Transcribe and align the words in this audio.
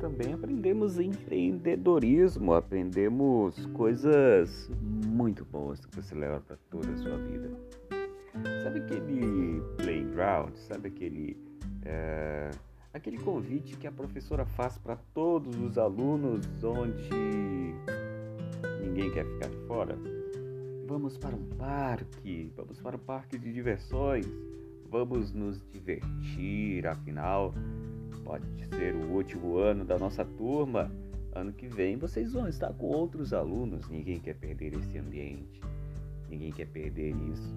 Também 0.00 0.34
aprendemos 0.34 0.98
empreendedorismo, 0.98 2.52
aprendemos 2.52 3.66
coisas 3.66 4.70
muito 4.80 5.44
boas 5.44 5.84
que 5.84 5.96
você 5.96 6.14
leva 6.14 6.40
para 6.40 6.56
toda 6.70 6.90
a 6.90 6.96
sua 6.96 7.16
vida. 7.16 7.50
Sabe 8.62 8.80
aquele 8.80 9.62
playground? 9.78 10.54
Sabe 10.56 10.88
aquele 10.88 11.36
é, 11.84 12.50
aquele 12.92 13.18
convite 13.18 13.76
que 13.76 13.86
a 13.86 13.92
professora 13.92 14.44
faz 14.44 14.78
para 14.78 14.96
todos 15.14 15.56
os 15.60 15.76
alunos 15.76 16.46
onde 16.62 17.74
ninguém 18.80 19.10
quer 19.10 19.24
ficar 19.26 19.48
de 19.48 19.56
fora? 19.66 19.98
Vamos 20.86 21.16
para 21.16 21.34
um 21.34 21.44
parque, 21.56 22.52
vamos 22.56 22.80
para 22.80 22.96
um 22.96 23.00
parque 23.00 23.38
de 23.38 23.52
diversões, 23.52 24.26
vamos 24.90 25.32
nos 25.32 25.60
divertir, 25.72 26.86
afinal, 26.86 27.54
pode 28.24 28.44
ser 28.66 28.94
o 28.94 29.12
último 29.12 29.58
ano 29.58 29.84
da 29.84 29.98
nossa 29.98 30.24
turma. 30.24 30.90
Ano 31.34 31.52
que 31.52 31.66
vem 31.66 31.96
vocês 31.96 32.32
vão 32.32 32.48
estar 32.48 32.72
com 32.74 32.86
outros 32.86 33.32
alunos, 33.32 33.88
ninguém 33.88 34.20
quer 34.20 34.34
perder 34.34 34.74
esse 34.74 34.96
ambiente, 34.98 35.60
ninguém 36.28 36.52
quer 36.52 36.66
perder 36.66 37.14
isso. 37.32 37.54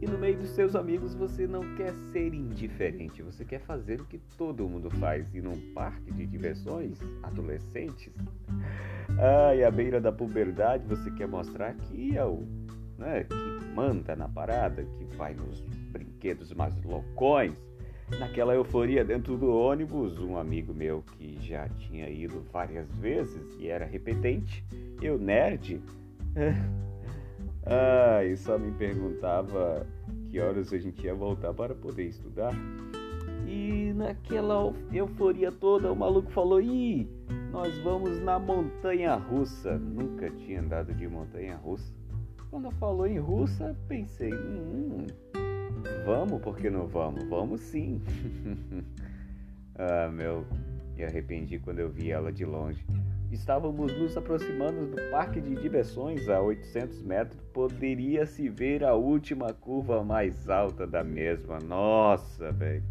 E 0.00 0.06
no 0.06 0.16
meio 0.16 0.38
dos 0.38 0.50
seus 0.50 0.74
amigos 0.74 1.14
você 1.14 1.46
não 1.46 1.60
quer 1.76 1.92
ser 2.10 2.32
indiferente, 2.32 3.22
você 3.22 3.44
quer 3.44 3.60
fazer 3.60 4.00
o 4.00 4.06
que 4.06 4.18
todo 4.38 4.66
mundo 4.66 4.88
faz. 4.92 5.26
E 5.34 5.42
num 5.42 5.74
parque 5.74 6.10
de 6.12 6.26
diversões, 6.26 6.98
adolescentes, 7.22 8.10
ai, 9.18 9.62
à 9.62 9.70
beira 9.70 10.00
da 10.00 10.10
puberdade, 10.10 10.86
você 10.86 11.10
quer 11.10 11.28
mostrar 11.28 11.74
que 11.74 12.16
é 12.16 12.24
o 12.24 12.46
né, 12.96 13.24
que 13.24 13.74
manda 13.74 14.16
na 14.16 14.28
parada, 14.28 14.84
que 14.84 15.04
vai 15.16 15.34
nos 15.34 15.60
brinquedos 15.92 16.52
mais 16.54 16.74
loucões. 16.82 17.58
Naquela 18.18 18.54
euforia 18.54 19.04
dentro 19.04 19.36
do 19.36 19.50
ônibus, 19.50 20.18
um 20.18 20.36
amigo 20.36 20.74
meu 20.74 21.02
que 21.16 21.38
já 21.40 21.68
tinha 21.68 22.08
ido 22.08 22.44
várias 22.52 22.90
vezes 22.96 23.56
e 23.58 23.68
era 23.68 23.84
repetente, 23.84 24.64
eu 25.00 25.18
nerd, 25.18 25.80
Ah, 27.64 28.24
e 28.24 28.36
só 28.36 28.58
me 28.58 28.72
perguntava 28.72 29.86
que 30.30 30.40
horas 30.40 30.72
a 30.72 30.78
gente 30.78 31.04
ia 31.04 31.14
voltar 31.14 31.52
para 31.52 31.74
poder 31.74 32.04
estudar. 32.04 32.52
E 33.46 33.92
naquela 33.94 34.72
euforia 34.92 35.52
toda, 35.52 35.92
o 35.92 35.96
maluco 35.96 36.30
falou: 36.30 36.60
Ih, 36.60 37.08
nós 37.52 37.76
vamos 37.78 38.20
na 38.20 38.38
montanha 38.38 39.14
russa. 39.14 39.76
Nunca 39.76 40.30
tinha 40.30 40.60
andado 40.60 40.94
de 40.94 41.06
montanha 41.06 41.56
russa. 41.56 41.92
Quando 42.50 42.70
falou 42.72 43.06
em 43.06 43.18
russa, 43.18 43.76
pensei: 43.86 44.32
Hum, 44.32 45.06
vamos, 46.04 46.40
por 46.40 46.56
que 46.56 46.70
não 46.70 46.86
vamos? 46.86 47.24
Vamos 47.24 47.60
sim. 47.60 48.00
ah, 49.76 50.08
meu, 50.08 50.46
me 50.96 51.04
arrependi 51.04 51.58
quando 51.58 51.78
eu 51.78 51.90
vi 51.90 52.10
ela 52.10 52.32
de 52.32 52.44
longe. 52.44 52.84
Estávamos 53.30 53.96
nos 53.96 54.16
aproximando 54.16 54.86
do 54.86 55.10
parque 55.10 55.40
de 55.40 55.54
diversões 55.54 56.28
a 56.28 56.40
800 56.40 57.00
metros. 57.02 57.40
Poderia 57.52 58.26
se 58.26 58.48
ver 58.48 58.82
a 58.82 58.94
última 58.94 59.52
curva 59.52 60.02
mais 60.02 60.48
alta 60.48 60.84
da 60.84 61.04
mesma. 61.04 61.58
Nossa, 61.60 62.50
velho. 62.50 62.82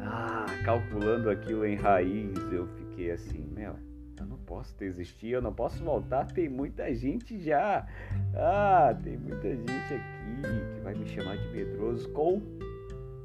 Ah, 0.00 0.46
calculando 0.64 1.30
aquilo 1.30 1.64
em 1.64 1.76
raiz, 1.76 2.36
eu 2.52 2.66
fiquei 2.66 3.12
assim, 3.12 3.46
meu, 3.54 3.76
eu 4.20 4.26
não 4.26 4.38
posso 4.38 4.76
desistir, 4.76 5.28
eu 5.28 5.42
não 5.42 5.52
posso 5.52 5.82
voltar. 5.82 6.26
Tem 6.26 6.48
muita 6.48 6.94
gente 6.94 7.40
já. 7.40 7.86
Ah, 8.34 8.94
tem 9.02 9.16
muita 9.16 9.48
gente 9.48 9.70
aqui 9.70 10.74
que 10.74 10.80
vai 10.82 10.94
me 10.94 11.06
chamar 11.06 11.36
de 11.36 11.48
medroso 11.48 12.08
com 12.10 12.36
o 12.36 12.42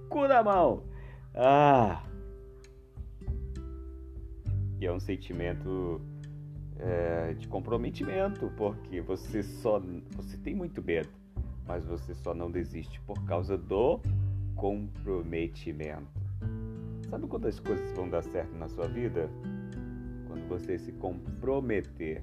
cu 0.10 0.28
na 0.28 0.42
mão. 0.42 0.84
Ah, 1.34 2.02
e 4.80 4.86
é 4.86 4.92
um 4.92 5.00
sentimento 5.00 6.02
é, 6.80 7.34
de 7.34 7.48
comprometimento, 7.48 8.52
porque 8.58 9.02
você 9.02 9.44
só 9.44 9.82
você 10.16 10.38
tem 10.38 10.56
muito 10.56 10.82
medo, 10.82 11.10
mas 11.66 11.86
você 11.86 12.14
só 12.14 12.34
não 12.34 12.52
desiste 12.52 13.00
por 13.02 13.22
causa 13.26 13.58
do 13.58 14.00
comprometimento. 14.56 16.08
Sabe 17.10 17.28
quando 17.28 17.48
as 17.48 17.60
coisas 17.60 17.92
vão 17.94 18.10
dar 18.10 18.24
certo 18.24 18.56
na 18.56 18.68
sua 18.68 18.88
vida? 18.88 19.30
Quando 20.36 20.50
você 20.50 20.78
se 20.78 20.92
comprometer. 20.92 22.22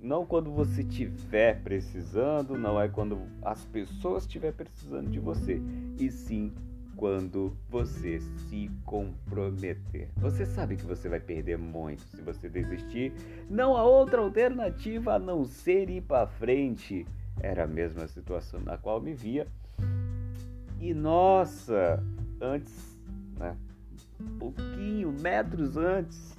Não 0.00 0.24
quando 0.24 0.50
você 0.50 0.80
estiver 0.80 1.62
precisando, 1.62 2.56
não 2.56 2.80
é 2.80 2.88
quando 2.88 3.20
as 3.42 3.66
pessoas 3.66 4.22
estiver 4.22 4.52
precisando 4.52 5.10
de 5.10 5.18
você, 5.18 5.60
e 5.98 6.10
sim 6.10 6.54
quando 6.96 7.54
você 7.68 8.18
se 8.18 8.70
comprometer. 8.86 10.08
Você 10.16 10.46
sabe 10.46 10.76
que 10.76 10.86
você 10.86 11.06
vai 11.06 11.20
perder 11.20 11.58
muito 11.58 12.02
se 12.04 12.22
você 12.22 12.48
desistir. 12.48 13.12
Não 13.50 13.76
há 13.76 13.84
outra 13.84 14.22
alternativa 14.22 15.14
a 15.14 15.18
não 15.18 15.44
ser 15.44 15.90
ir 15.90 16.00
para 16.00 16.26
frente. 16.26 17.06
Era 17.40 17.64
a 17.64 17.68
mesma 17.68 18.08
situação 18.08 18.58
na 18.60 18.78
qual 18.78 19.02
me 19.02 19.12
via. 19.12 19.46
E 20.80 20.94
nossa, 20.94 22.02
antes, 22.40 22.96
né, 23.38 23.54
um 24.18 24.38
pouquinho, 24.38 25.12
metros 25.12 25.76
antes, 25.76 26.38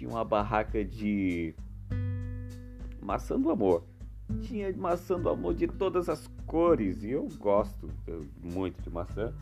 tinha 0.00 0.08
uma 0.08 0.24
barraca 0.24 0.82
de 0.82 1.54
maçã 3.02 3.38
do 3.38 3.50
amor 3.50 3.84
tinha 4.40 4.72
maçã 4.74 5.20
do 5.20 5.28
amor 5.28 5.54
de 5.54 5.66
todas 5.66 6.08
as 6.08 6.26
cores 6.46 7.02
e 7.02 7.10
eu 7.10 7.28
gosto 7.38 7.90
muito 8.42 8.80
de 8.80 8.88
maçã. 8.88 9.34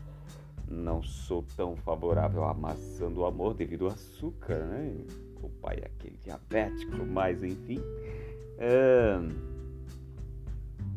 Não 0.67 1.01
sou 1.01 1.45
tão 1.55 1.75
favorável 1.77 2.43
à 2.43 2.53
maçã 2.53 3.09
do 3.09 3.23
amor 3.23 3.53
devido 3.53 3.85
ao 3.85 3.91
açúcar, 3.91 4.65
né? 4.65 4.95
O 5.41 5.47
pai 5.47 5.77
é 5.81 5.85
aquele 5.85 6.17
diabético, 6.17 7.05
mas 7.05 7.41
enfim. 7.43 7.79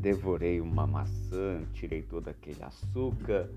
devorei 0.00 0.60
uma 0.60 0.86
maçã, 0.86 1.60
tirei 1.72 2.02
todo 2.02 2.28
aquele 2.28 2.62
açúcar 2.64 3.48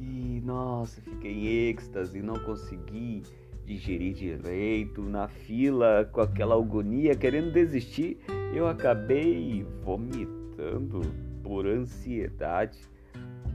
e 0.00 0.42
nossa, 0.44 1.00
fiquei 1.00 1.32
em 1.32 1.46
êxtase, 1.68 2.20
não 2.20 2.38
consegui 2.40 3.22
digerir 3.64 4.14
direito, 4.14 5.02
na 5.02 5.28
fila 5.28 6.08
com 6.12 6.20
aquela 6.20 6.54
agonia, 6.54 7.14
querendo 7.14 7.52
desistir 7.52 8.18
eu 8.54 8.68
acabei 8.68 9.66
vomitando 9.82 11.00
por 11.42 11.66
ansiedade. 11.66 12.78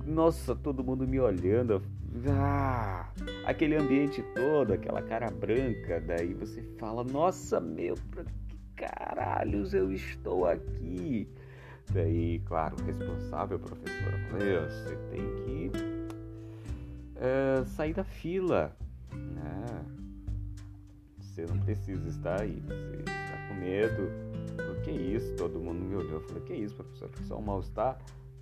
Nossa, 0.05 0.53
todo 0.53 0.83
mundo 0.83 1.07
me 1.07 1.19
olhando. 1.19 1.81
Ah, 2.27 3.09
aquele 3.45 3.75
ambiente 3.75 4.21
todo, 4.35 4.73
aquela 4.73 5.01
cara 5.01 5.27
branca. 5.31 6.01
Daí 6.01 6.33
você 6.33 6.61
fala: 6.77 7.03
Nossa, 7.03 7.61
meu, 7.61 7.95
pra 8.11 8.25
que 8.47 8.57
caralhos 8.75 9.73
eu 9.73 9.91
estou 9.91 10.45
aqui? 10.45 11.29
Daí, 11.93 12.39
claro, 12.45 12.75
o 12.81 12.85
responsável, 12.85 13.55
a 13.57 13.59
professora, 13.59 14.17
falou: 14.29 14.69
Você 14.69 14.95
tem 15.11 15.21
que 15.45 15.71
é, 17.15 17.63
sair 17.65 17.93
da 17.93 18.03
fila. 18.03 18.75
Né? 19.13 19.68
Você 21.45 21.53
não 21.53 21.59
precisa 21.59 22.07
estar 22.07 22.41
aí. 22.41 22.61
Você 22.67 22.97
está 22.97 23.47
com 23.47 23.55
medo 23.55 24.29
que 24.89 24.91
isso? 24.91 25.35
Todo 25.35 25.59
mundo 25.59 25.83
me 25.85 25.95
olhou. 25.95 26.13
Eu 26.13 26.21
falei, 26.21 26.43
que 26.43 26.53
isso, 26.53 26.75
professor? 26.75 27.09
Só 27.27 27.37
um 27.37 27.41
mal-estar. 27.41 27.97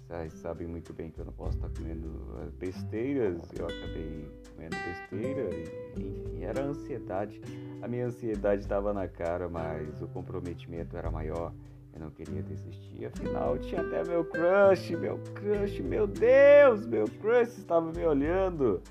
Vocês 0.08 0.34
sabem 0.34 0.68
muito 0.68 0.94
bem 0.94 1.10
que 1.12 1.20
eu 1.20 1.26
não 1.26 1.34
posso 1.34 1.58
estar 1.58 1.70
comendo 1.70 2.08
eh, 2.40 2.50
besteiras. 2.58 3.42
Eu 3.58 3.66
acabei 3.66 4.30
comendo 4.56 4.76
besteira. 4.76 5.50
E, 5.98 6.24
enfim, 6.24 6.44
era 6.44 6.64
ansiedade. 6.64 7.42
A 7.82 7.88
minha 7.88 8.06
ansiedade 8.06 8.62
estava 8.62 8.94
na 8.94 9.08
cara, 9.08 9.50
mas 9.50 10.02
o 10.02 10.08
comprometimento 10.08 10.96
era 10.96 11.12
maior. 11.12 11.52
Eu 11.94 12.00
não 12.00 12.10
queria 12.10 12.42
desistir. 12.42 13.06
Afinal, 13.06 13.58
tinha 13.58 13.82
até 13.82 14.04
meu 14.06 14.24
crush, 14.24 14.92
meu 14.92 15.20
crush, 15.34 15.82
meu 15.82 16.08
Deus, 16.08 16.86
meu 16.86 17.06
crush 17.06 17.58
estava 17.58 17.92
me 17.92 18.06
olhando 18.06 18.82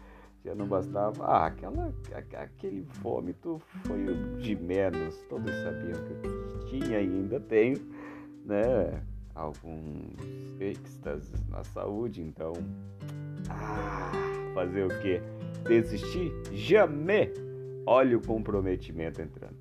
já 0.47 0.55
não 0.55 0.67
bastava. 0.67 1.25
Ah, 1.25 1.47
aquela, 1.47 1.93
aquele 2.35 2.83
vômito 3.03 3.61
foi 3.85 4.07
de 4.39 4.55
menos. 4.55 5.21
Todos 5.29 5.53
sabiam 5.57 5.99
que 6.05 6.27
eu 6.27 6.67
tinha 6.67 7.01
e 7.01 7.07
ainda 7.07 7.41
tenho, 7.41 7.77
né? 8.45 9.03
Alguns 9.35 10.15
êxtases 10.61 11.47
na 11.49 11.65
saúde, 11.65 12.23
então. 12.23 12.53
Ah, 13.51 14.13
fazer 14.55 14.85
o 14.85 15.01
quê? 15.01 15.21
Desistir? 15.65 16.33
Jamais! 16.53 17.31
Olha 17.85 18.17
o 18.17 18.25
comprometimento 18.25 19.21
entrando. 19.21 19.57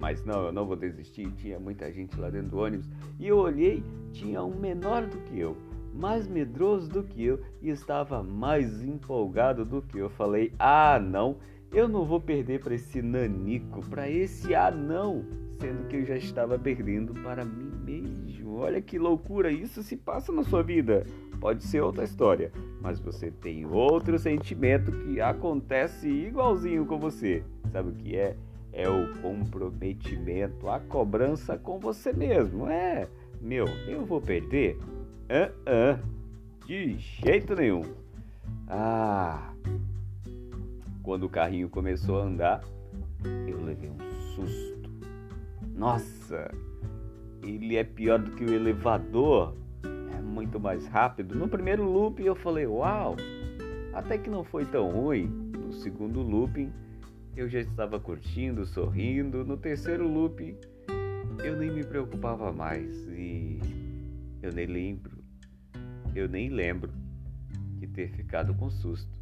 Mas 0.00 0.24
não, 0.24 0.46
eu 0.46 0.52
não 0.52 0.66
vou 0.66 0.76
desistir. 0.76 1.30
Tinha 1.36 1.60
muita 1.60 1.90
gente 1.92 2.18
lá 2.18 2.28
dentro 2.28 2.50
do 2.50 2.58
ônibus 2.58 2.90
e 3.20 3.28
eu 3.28 3.38
olhei, 3.38 3.82
tinha 4.12 4.42
um 4.42 4.54
menor 4.54 5.06
do 5.06 5.16
que 5.18 5.38
eu 5.38 5.56
mais 5.94 6.26
medroso 6.26 6.90
do 6.90 7.02
que 7.02 7.24
eu 7.24 7.40
e 7.62 7.70
estava 7.70 8.22
mais 8.22 8.82
empolgado 8.82 9.64
do 9.64 9.80
que 9.80 9.98
eu. 9.98 10.10
Falei: 10.10 10.52
"Ah, 10.58 10.98
não, 10.98 11.36
eu 11.72 11.88
não 11.88 12.04
vou 12.04 12.20
perder 12.20 12.60
para 12.60 12.74
esse 12.74 13.02
nanico, 13.02 13.80
para 13.88 14.08
esse 14.08 14.54
anão, 14.54 15.24
sendo 15.60 15.88
que 15.88 15.96
eu 15.96 16.04
já 16.04 16.16
estava 16.16 16.58
perdendo 16.58 17.14
para 17.14 17.44
mim 17.44 17.72
mesmo. 17.84 18.58
Olha 18.58 18.80
que 18.80 18.98
loucura, 18.98 19.50
isso 19.50 19.82
se 19.82 19.96
passa 19.96 20.30
na 20.30 20.44
sua 20.44 20.62
vida. 20.62 21.04
pode 21.40 21.64
ser 21.64 21.82
outra 21.82 22.04
história, 22.04 22.50
mas 22.80 22.98
você 22.98 23.30
tem 23.30 23.66
outro 23.66 24.18
sentimento 24.18 24.90
que 24.92 25.20
acontece 25.20 26.08
igualzinho 26.08 26.86
com 26.86 26.98
você. 26.98 27.42
Sabe 27.70 27.90
o 27.90 27.92
que 27.92 28.16
é? 28.16 28.36
É 28.72 28.88
o 28.88 29.12
comprometimento, 29.20 30.68
a 30.68 30.80
cobrança 30.80 31.58
com 31.58 31.78
você 31.78 32.12
mesmo. 32.12 32.66
É, 32.66 33.08
meu, 33.40 33.66
eu 33.86 34.06
vou 34.06 34.20
perder? 34.20 34.78
Ah, 35.28 35.50
ah, 35.66 35.98
de 36.66 36.98
jeito 36.98 37.54
nenhum. 37.54 37.82
Ah, 38.68 39.54
quando 41.02 41.24
o 41.24 41.28
carrinho 41.30 41.68
começou 41.70 42.20
a 42.20 42.24
andar, 42.24 42.64
eu 43.46 43.62
levei 43.62 43.88
um 43.88 43.98
susto. 44.34 44.90
Nossa, 45.74 46.50
ele 47.42 47.76
é 47.76 47.84
pior 47.84 48.18
do 48.18 48.32
que 48.32 48.44
o 48.44 48.52
elevador. 48.52 49.56
É 50.14 50.20
muito 50.20 50.60
mais 50.60 50.86
rápido. 50.88 51.34
No 51.34 51.48
primeiro 51.48 51.84
loop 51.84 52.22
eu 52.22 52.34
falei, 52.34 52.66
uau, 52.66 53.16
até 53.94 54.18
que 54.18 54.28
não 54.28 54.44
foi 54.44 54.66
tão 54.66 54.90
ruim. 54.90 55.26
No 55.26 55.72
segundo 55.72 56.20
looping 56.20 56.70
eu 57.34 57.48
já 57.48 57.60
estava 57.60 57.98
curtindo, 57.98 58.66
sorrindo. 58.66 59.42
No 59.42 59.56
terceiro 59.56 60.06
looping 60.06 60.54
eu 61.42 61.56
nem 61.56 61.70
me 61.70 61.82
preocupava 61.82 62.52
mais 62.52 63.08
e 63.08 63.58
eu 64.44 64.52
nem 64.52 64.66
lembro, 64.66 65.13
eu 66.14 66.28
nem 66.28 66.48
lembro 66.48 66.92
de 67.78 67.86
ter 67.86 68.08
ficado 68.08 68.54
com 68.54 68.70
susto 68.70 69.18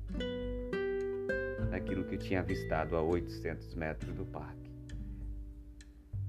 naquilo 1.70 2.04
que 2.04 2.16
eu 2.16 2.18
tinha 2.18 2.40
avistado 2.40 2.96
a 2.96 3.02
800 3.02 3.74
metros 3.74 4.14
do 4.14 4.26
parque. 4.26 4.70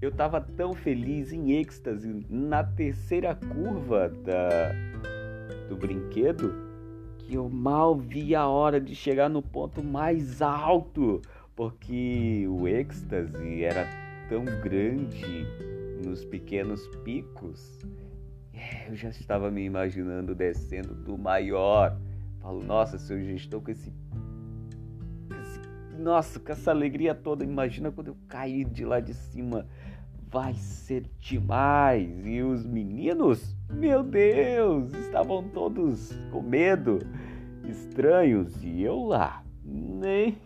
Eu 0.02 0.10
estava 0.10 0.42
tão 0.42 0.74
feliz, 0.74 1.32
em 1.32 1.54
êxtase, 1.54 2.26
na 2.30 2.64
terceira 2.64 3.36
curva 3.36 4.10
da, 4.10 4.72
do 5.70 5.78
brinquedo, 5.78 6.54
que 7.20 7.36
eu 7.36 7.50
mal 7.50 7.98
vi 7.98 8.36
a 8.36 8.48
hora 8.48 8.82
de 8.82 8.96
chegar 8.96 9.30
no 9.30 9.42
ponto 9.42 9.84
mais 9.84 10.42
alto, 10.42 11.22
porque 11.56 12.46
o 12.50 12.68
êxtase 12.68 13.64
era 13.64 13.88
tão 14.28 14.44
grande 14.62 15.46
nos 16.04 16.26
pequenos 16.26 16.86
picos. 17.04 17.80
É, 18.64 18.90
eu 18.90 18.96
já 18.96 19.10
estava 19.10 19.52
me 19.52 19.66
imaginando 19.66 20.34
descendo 20.34 20.94
do 20.94 21.18
maior. 21.18 21.98
Falo, 22.40 22.64
nossa, 22.64 22.98
se 22.98 23.14
eu 23.14 23.22
já 23.22 23.34
estou 23.34 23.62
com 23.62 23.72
esse 23.72 23.92
nossa, 25.98 26.40
com 26.40 26.52
essa 26.52 26.72
alegria 26.72 27.14
toda, 27.14 27.44
imagina 27.44 27.92
quando 27.92 28.08
eu 28.08 28.18
cair 28.28 28.66
de 28.66 28.84
lá 28.84 29.00
de 29.00 29.14
cima. 29.14 29.66
Vai 30.30 30.54
ser 30.56 31.06
demais. 31.20 32.26
E 32.26 32.42
os 32.42 32.66
meninos, 32.66 33.56
meu 33.70 34.02
Deus, 34.04 34.92
estavam 34.96 35.48
todos 35.50 36.12
com 36.32 36.42
medo, 36.42 37.00
estranhos. 37.64 38.64
E 38.64 38.82
eu 38.82 39.04
lá, 39.04 39.44
nem, 39.64 40.38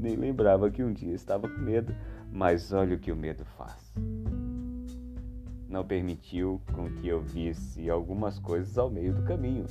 nem 0.00 0.16
lembrava 0.16 0.70
que 0.70 0.82
um 0.82 0.92
dia 0.92 1.14
estava 1.14 1.48
com 1.48 1.60
medo. 1.60 1.94
Mas 2.32 2.72
olha 2.72 2.96
o 2.96 2.98
que 2.98 3.12
o 3.12 3.16
medo 3.16 3.44
faz. 3.44 3.92
Não 5.68 5.84
permitiu 5.84 6.60
com 6.72 6.88
que 6.90 7.06
eu 7.06 7.20
visse 7.20 7.90
algumas 7.90 8.38
coisas 8.38 8.78
ao 8.78 8.90
meio 8.90 9.12
do 9.12 9.22
caminho 9.22 9.66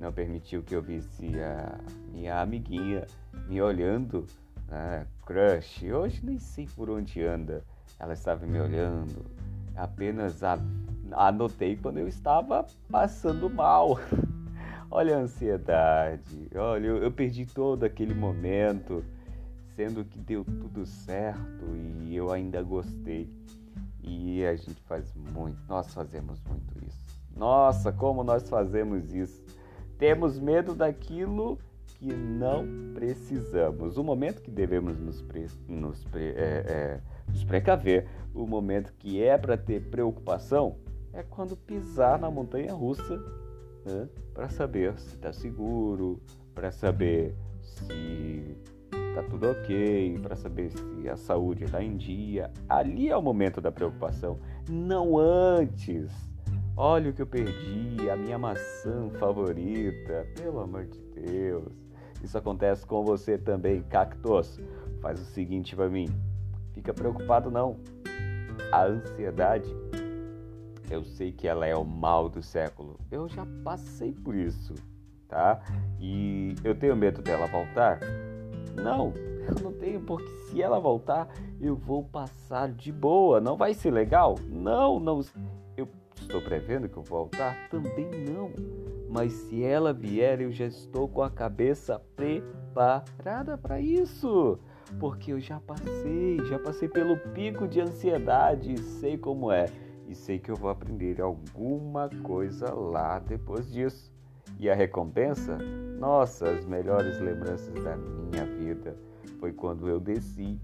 não 0.00 0.12
permitiu 0.12 0.62
que 0.62 0.74
eu 0.74 0.82
visse 0.82 1.28
a 1.40 1.78
minha 2.12 2.40
amiguinha 2.40 3.04
me 3.48 3.60
olhando, 3.60 4.24
né? 4.68 5.06
crush. 5.26 5.84
Hoje 5.90 6.24
nem 6.24 6.38
sei 6.38 6.68
por 6.76 6.88
onde 6.88 7.22
anda. 7.24 7.64
Ela 7.98 8.12
estava 8.12 8.46
me 8.46 8.60
olhando. 8.60 9.26
Apenas 9.74 10.42
a... 10.44 10.58
anotei 11.12 11.76
quando 11.76 11.98
eu 11.98 12.06
estava 12.06 12.66
passando 12.88 13.50
mal. 13.50 13.98
Olha 14.90 15.16
a 15.16 15.20
ansiedade. 15.20 16.48
Olha, 16.54 16.86
eu, 16.86 16.98
eu 16.98 17.10
perdi 17.10 17.44
todo 17.44 17.84
aquele 17.84 18.14
momento, 18.14 19.04
sendo 19.74 20.04
que 20.04 20.18
deu 20.18 20.44
tudo 20.44 20.86
certo 20.86 21.66
e 22.04 22.14
eu 22.14 22.30
ainda 22.32 22.62
gostei. 22.62 23.28
E 24.08 24.46
a 24.46 24.56
gente 24.56 24.80
faz 24.82 25.12
muito, 25.14 25.58
nós 25.68 25.92
fazemos 25.92 26.40
muito 26.48 26.86
isso. 26.86 27.06
Nossa, 27.36 27.92
como 27.92 28.24
nós 28.24 28.48
fazemos 28.48 29.14
isso. 29.14 29.44
Temos 29.98 30.38
medo 30.38 30.74
daquilo 30.74 31.58
que 31.98 32.12
não 32.12 32.66
precisamos. 32.94 33.98
O 33.98 34.02
momento 34.02 34.40
que 34.40 34.50
devemos 34.50 34.98
nos, 34.98 35.20
pre, 35.20 35.46
nos, 35.68 36.02
pre, 36.04 36.30
é, 36.30 36.64
é, 36.66 37.00
nos 37.28 37.44
precaver, 37.44 38.08
o 38.34 38.46
momento 38.46 38.94
que 38.94 39.22
é 39.22 39.36
para 39.36 39.58
ter 39.58 39.82
preocupação, 39.90 40.76
é 41.12 41.22
quando 41.22 41.56
pisar 41.56 42.18
na 42.18 42.30
montanha 42.30 42.72
russa 42.72 43.18
né, 43.84 44.08
para 44.32 44.48
saber 44.48 44.98
se 44.98 45.16
está 45.16 45.32
seguro, 45.32 46.20
para 46.54 46.70
saber 46.70 47.34
se 47.60 48.56
está 49.18 49.30
tudo 49.30 49.50
ok, 49.50 50.18
para 50.22 50.36
saber 50.36 50.70
se 50.70 51.08
a 51.08 51.16
saúde 51.16 51.64
está 51.64 51.82
em 51.82 51.96
dia. 51.96 52.50
Ali 52.68 53.08
é 53.08 53.16
o 53.16 53.22
momento 53.22 53.60
da 53.60 53.72
preocupação, 53.72 54.38
não 54.68 55.18
antes 55.18 56.28
Olha 56.80 57.10
o 57.10 57.12
que 57.12 57.20
eu 57.20 57.26
perdi, 57.26 58.08
a 58.08 58.14
minha 58.14 58.38
maçã 58.38 59.10
favorita. 59.18 60.24
Pelo 60.40 60.60
amor 60.60 60.86
de 60.86 61.00
Deus. 61.20 61.72
Isso 62.22 62.38
acontece 62.38 62.86
com 62.86 63.04
você 63.04 63.36
também, 63.36 63.82
cactus. 63.82 64.60
Faz 65.00 65.20
o 65.20 65.24
seguinte 65.24 65.74
para 65.74 65.88
mim. 65.88 66.06
Fica 66.74 66.94
preocupado 66.94 67.50
não. 67.50 67.78
A 68.70 68.84
ansiedade, 68.84 69.68
eu 70.88 71.02
sei 71.02 71.32
que 71.32 71.48
ela 71.48 71.66
é 71.66 71.74
o 71.74 71.84
mal 71.84 72.28
do 72.28 72.40
século. 72.40 72.96
Eu 73.10 73.28
já 73.28 73.44
passei 73.64 74.12
por 74.12 74.36
isso, 74.36 74.74
tá? 75.26 75.60
E 75.98 76.54
eu 76.62 76.76
tenho 76.76 76.94
medo 76.94 77.20
dela 77.20 77.48
voltar? 77.48 77.98
Não, 78.82 79.12
eu 79.48 79.62
não 79.62 79.72
tenho, 79.72 80.00
porque 80.00 80.28
se 80.46 80.62
ela 80.62 80.78
voltar, 80.78 81.28
eu 81.60 81.76
vou 81.76 82.04
passar 82.04 82.72
de 82.72 82.92
boa. 82.92 83.40
Não 83.40 83.56
vai 83.56 83.74
ser 83.74 83.90
legal? 83.90 84.36
Não, 84.48 84.98
não. 84.98 85.20
Eu 85.76 85.88
Estou 86.20 86.42
prevendo 86.42 86.88
que 86.88 86.96
eu 86.96 87.02
vou 87.02 87.20
voltar? 87.20 87.68
Também 87.70 88.10
não. 88.28 88.50
Mas 89.08 89.32
se 89.32 89.64
ela 89.64 89.92
vier, 89.92 90.40
eu 90.40 90.52
já 90.52 90.66
estou 90.66 91.08
com 91.08 91.22
a 91.22 91.30
cabeça 91.30 91.98
preparada 92.14 93.56
para 93.56 93.80
isso. 93.80 94.58
Porque 94.98 95.32
eu 95.32 95.40
já 95.40 95.60
passei, 95.60 96.38
já 96.46 96.58
passei 96.58 96.88
pelo 96.88 97.16
pico 97.32 97.66
de 97.66 97.80
ansiedade 97.80 98.74
e 98.74 98.78
sei 98.78 99.16
como 99.16 99.50
é. 99.50 99.66
E 100.06 100.14
sei 100.14 100.38
que 100.38 100.50
eu 100.50 100.56
vou 100.56 100.70
aprender 100.70 101.20
alguma 101.20 102.10
coisa 102.22 102.72
lá 102.74 103.18
depois 103.18 103.70
disso. 103.70 104.07
E 104.58 104.68
a 104.68 104.74
recompensa? 104.74 105.56
Nossa, 105.98 106.50
as 106.50 106.64
melhores 106.64 107.20
lembranças 107.20 107.72
da 107.82 107.96
minha 107.96 108.44
vida 108.44 108.96
foi 109.38 109.52
quando 109.52 109.88
eu 109.88 110.00
desci 110.00 110.60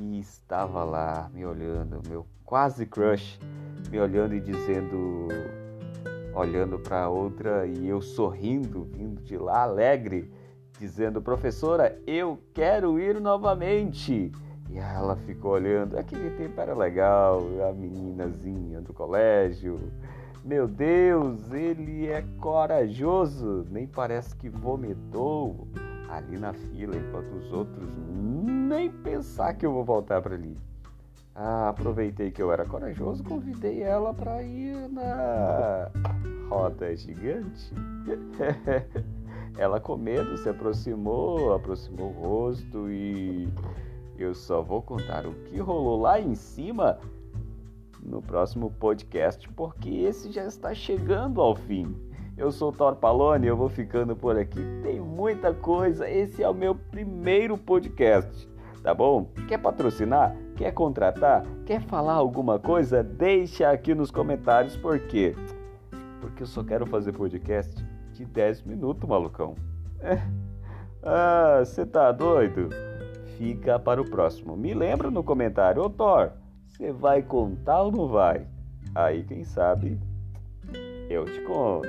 e 0.00 0.18
estava 0.18 0.82
lá 0.82 1.30
me 1.32 1.46
olhando, 1.46 2.02
meu 2.08 2.26
quase 2.44 2.86
crush, 2.86 3.38
me 3.90 4.00
olhando 4.00 4.34
e 4.34 4.40
dizendo, 4.40 5.28
olhando 6.34 6.78
para 6.78 7.08
outra 7.08 7.66
e 7.66 7.88
eu 7.88 8.00
sorrindo, 8.00 8.84
vindo 8.84 9.22
de 9.22 9.36
lá 9.36 9.62
alegre, 9.62 10.30
dizendo: 10.78 11.20
Professora, 11.20 12.00
eu 12.06 12.38
quero 12.54 12.98
ir 12.98 13.20
novamente. 13.20 14.32
E 14.70 14.78
ela 14.78 15.16
ficou 15.16 15.52
olhando. 15.52 15.98
Aquele 15.98 16.30
tempo 16.30 16.60
era 16.60 16.74
legal, 16.74 17.40
a 17.68 17.72
meninazinha 17.72 18.80
do 18.80 18.92
colégio. 18.92 19.78
Meu 20.46 20.68
Deus, 20.68 21.52
ele 21.52 22.06
é 22.06 22.22
corajoso, 22.38 23.66
nem 23.68 23.84
parece 23.84 24.36
que 24.36 24.48
vomitou 24.48 25.66
ali 26.08 26.38
na 26.38 26.52
fila, 26.52 26.96
enquanto 26.96 27.32
os 27.32 27.52
outros 27.52 27.90
nem 28.14 28.88
pensar 28.88 29.54
que 29.54 29.66
eu 29.66 29.72
vou 29.72 29.84
voltar 29.84 30.22
para 30.22 30.36
ali. 30.36 30.56
Ah, 31.34 31.70
aproveitei 31.70 32.30
que 32.30 32.40
eu 32.40 32.52
era 32.52 32.64
corajoso, 32.64 33.24
convidei 33.24 33.82
ela 33.82 34.14
para 34.14 34.40
ir 34.40 34.88
na 34.88 35.90
roda 36.48 36.94
gigante. 36.94 37.74
ela 39.58 39.80
com 39.80 39.96
medo 39.96 40.36
se 40.38 40.48
aproximou, 40.48 41.54
aproximou 41.54 42.10
o 42.10 42.20
rosto 42.20 42.88
e 42.88 43.48
eu 44.16 44.32
só 44.32 44.62
vou 44.62 44.80
contar 44.80 45.26
o 45.26 45.34
que 45.46 45.58
rolou 45.58 46.00
lá 46.00 46.20
em 46.20 46.36
cima 46.36 47.00
no 48.06 48.22
próximo 48.22 48.70
podcast, 48.70 49.48
porque 49.50 49.90
esse 49.90 50.30
já 50.30 50.46
está 50.46 50.72
chegando 50.72 51.40
ao 51.40 51.54
fim. 51.54 51.94
Eu 52.36 52.52
sou 52.52 52.68
o 52.68 52.72
Thor 52.72 52.96
Palone, 52.96 53.46
eu 53.46 53.56
vou 53.56 53.68
ficando 53.68 54.14
por 54.14 54.38
aqui. 54.38 54.60
Tem 54.82 55.00
muita 55.00 55.54
coisa. 55.54 56.08
Esse 56.08 56.42
é 56.42 56.48
o 56.48 56.54
meu 56.54 56.74
primeiro 56.74 57.56
podcast, 57.56 58.48
tá 58.82 58.94
bom? 58.94 59.30
Quer 59.48 59.58
patrocinar? 59.58 60.36
Quer 60.54 60.72
contratar? 60.72 61.44
Quer 61.64 61.80
falar 61.80 62.14
alguma 62.14 62.58
coisa? 62.58 63.02
Deixa 63.02 63.70
aqui 63.70 63.94
nos 63.94 64.10
comentários 64.10 64.76
por 64.76 64.98
quê? 65.00 65.34
Porque 66.20 66.42
eu 66.42 66.46
só 66.46 66.62
quero 66.62 66.86
fazer 66.86 67.12
podcast 67.12 67.84
de 68.12 68.24
10 68.24 68.62
minutos, 68.62 69.08
malucão. 69.08 69.54
É. 70.00 70.20
Ah, 71.02 71.62
você 71.64 71.86
tá 71.86 72.12
doido? 72.12 72.68
Fica 73.38 73.78
para 73.78 74.00
o 74.00 74.10
próximo. 74.10 74.56
Me 74.56 74.74
lembra 74.74 75.10
no 75.10 75.22
comentário, 75.22 75.82
ô 75.82 75.88
Thor, 75.88 76.32
você 76.76 76.92
vai 76.92 77.22
contar 77.22 77.82
ou 77.82 77.92
não 77.92 78.06
vai? 78.06 78.46
Aí 78.94 79.24
quem 79.24 79.44
sabe 79.44 79.98
eu 81.08 81.24
te 81.24 81.40
conto. 81.40 81.88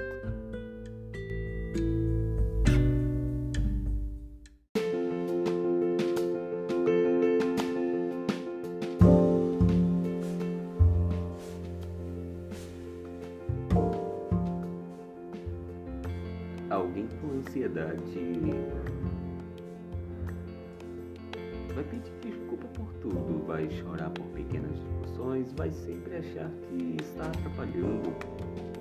Vai 25.57 25.71
sempre 25.71 26.17
achar 26.17 26.49
que 26.69 26.97
está 27.01 27.25
atrapalhando, 27.25 28.15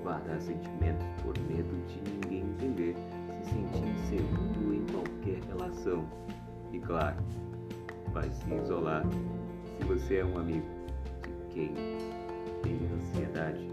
guardar 0.03 0.39
sentimentos 0.39 1.07
por 1.23 1.37
medo 1.49 1.75
de 1.87 2.11
ninguém 2.11 2.41
entender, 2.51 2.95
se 3.43 3.49
sentir 3.49 3.87
inseguro 3.87 4.75
em 4.75 4.85
qualquer 4.85 5.39
relação. 5.47 6.07
E 6.71 6.79
claro, 6.79 7.17
vai 8.13 8.29
se 8.29 8.53
isolar 8.53 9.03
se 9.77 9.83
você 9.85 10.17
é 10.17 10.25
um 10.25 10.37
amigo 10.37 10.67
de 11.23 11.53
quem 11.53 11.73
tem 12.61 12.79
ansiedade. 12.93 13.67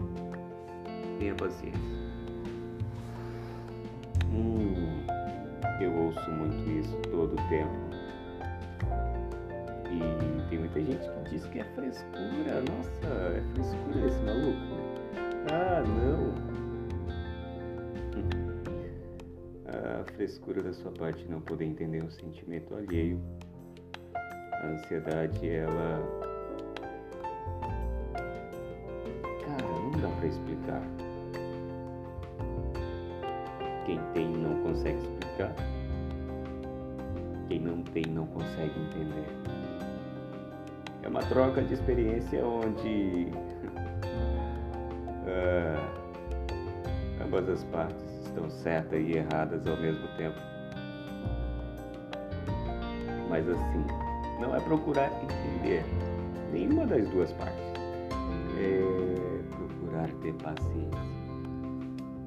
Tenha 1.19 1.35
paciência. 1.35 1.79
Hum, 4.33 5.05
eu 5.79 5.93
ouço 5.93 6.31
muito 6.31 6.69
isso 6.71 6.97
todo 7.11 7.33
o 7.33 7.49
tempo 7.49 7.84
e 9.95 10.49
tem 10.49 10.59
muita 10.59 10.81
gente 10.81 11.09
que 11.09 11.29
diz 11.29 11.45
que 11.45 11.59
é 11.59 11.63
frescura. 11.75 12.61
Nossa, 12.69 13.07
é 13.07 13.41
frescura 13.53 14.07
esse 14.07 14.19
maluco. 14.23 14.75
Ah, 15.51 15.83
não. 15.85 16.35
A 20.01 20.03
frescura 20.13 20.61
da 20.61 20.73
sua 20.73 20.91
parte 20.91 21.27
não 21.27 21.41
poder 21.41 21.65
entender 21.65 22.03
um 22.03 22.09
sentimento 22.09 22.73
alheio. 22.75 23.19
A 24.53 24.67
ansiedade, 24.67 25.49
ela. 25.49 25.99
Cara, 29.43 29.67
não 29.67 29.91
dá 29.91 30.07
pra 30.17 30.27
explicar. 30.27 30.81
Quem 33.85 33.99
tem 34.13 34.29
não 34.37 34.63
consegue 34.63 34.97
explicar. 34.97 35.55
Quem 37.47 37.59
não 37.59 37.83
tem 37.83 38.03
não 38.07 38.25
consegue 38.27 38.79
entender. 38.79 39.64
É 41.05 41.07
uma 41.07 41.21
troca 41.21 41.61
de 41.61 41.75
experiência 41.75 42.43
onde 42.43 43.27
uh, 45.21 45.79
ambas 47.23 47.47
as 47.47 47.63
partes 47.65 48.03
estão 48.25 48.49
certas 48.49 48.99
e 48.99 49.11
erradas 49.11 49.67
ao 49.67 49.77
mesmo 49.77 50.07
tempo. 50.17 50.39
Mas 53.29 53.47
assim, 53.47 53.85
não 54.41 54.55
é 54.55 54.59
procurar 54.61 55.11
entender 55.21 55.85
nenhuma 56.51 56.87
das 56.87 57.07
duas 57.09 57.31
partes. 57.33 57.63
É 58.57 58.81
procurar 59.55 60.09
ter 60.23 60.33
paciência 60.33 61.05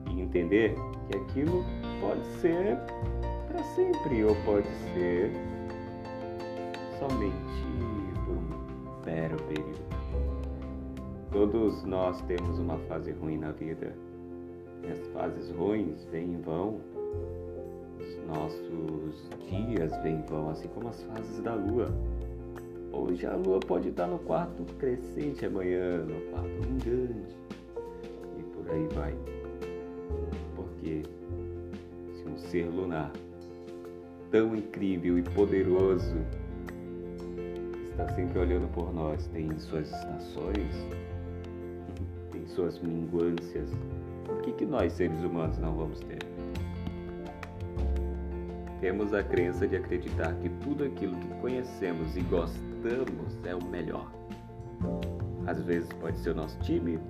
e 0.08 0.20
entender 0.20 0.76
que 1.10 1.16
aquilo 1.16 1.64
pode 2.00 2.24
ser 2.40 2.78
para 3.48 3.60
sempre 3.74 4.22
ou 4.22 4.36
pode 4.44 4.68
ser 4.94 5.32
somente 7.00 7.67
mero 9.38 9.44
período. 9.44 9.78
Todos 11.30 11.84
nós 11.84 12.20
temos 12.22 12.58
uma 12.58 12.78
fase 12.88 13.12
ruim 13.12 13.38
na 13.38 13.52
vida. 13.52 13.94
As 14.90 15.06
fases 15.08 15.50
ruins 15.50 16.04
vêm 16.10 16.34
e 16.34 16.36
vão. 16.36 16.80
Os 18.00 18.26
nossos 18.26 19.28
dias 19.48 19.92
vêm 20.02 20.20
e 20.20 20.30
vão, 20.30 20.50
assim 20.50 20.68
como 20.68 20.88
as 20.88 21.02
fases 21.02 21.40
da 21.40 21.54
lua. 21.54 21.86
Hoje 22.92 23.26
a 23.26 23.36
lua 23.36 23.60
pode 23.60 23.88
estar 23.88 24.06
no 24.06 24.18
quarto 24.20 24.64
crescente, 24.76 25.44
amanhã 25.44 25.98
no 26.04 26.20
quarto 26.30 26.68
minguante. 26.68 27.36
E 28.38 28.42
por 28.42 28.70
aí 28.70 28.88
vai. 28.94 29.14
Porque 30.56 31.02
se 32.14 32.28
um 32.28 32.38
ser 32.38 32.64
lunar 32.66 33.12
tão 34.30 34.54
incrível 34.54 35.18
e 35.18 35.22
poderoso 35.22 36.16
está 37.98 38.14
sempre 38.14 38.38
olhando 38.38 38.68
por 38.68 38.94
nós, 38.94 39.26
tem 39.32 39.58
suas 39.58 39.90
estações, 39.90 40.86
tem 42.30 42.46
suas 42.46 42.78
minguâncias. 42.78 43.68
Por 44.24 44.40
que, 44.42 44.52
que 44.52 44.64
nós, 44.64 44.92
seres 44.92 45.18
humanos, 45.18 45.58
não 45.58 45.74
vamos 45.74 45.98
ter? 46.00 46.20
Temos 48.80 49.12
a 49.12 49.24
crença 49.24 49.66
de 49.66 49.76
acreditar 49.76 50.32
que 50.34 50.48
tudo 50.60 50.84
aquilo 50.84 51.16
que 51.16 51.28
conhecemos 51.40 52.16
e 52.16 52.20
gostamos 52.20 53.36
é 53.44 53.56
o 53.56 53.64
melhor. 53.64 54.08
Às 55.44 55.60
vezes 55.62 55.92
pode 55.94 56.18
ser 56.18 56.30
o 56.30 56.34
nosso 56.36 56.56
time, 56.60 57.00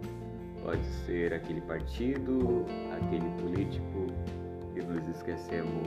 pode 0.64 0.83
ser 1.04 1.35
aquele 1.35 1.61
partido, 1.61 2.64
aquele 2.97 3.28
político 3.42 4.07
e 4.75 4.80
nos 4.80 5.07
esquecemos 5.07 5.87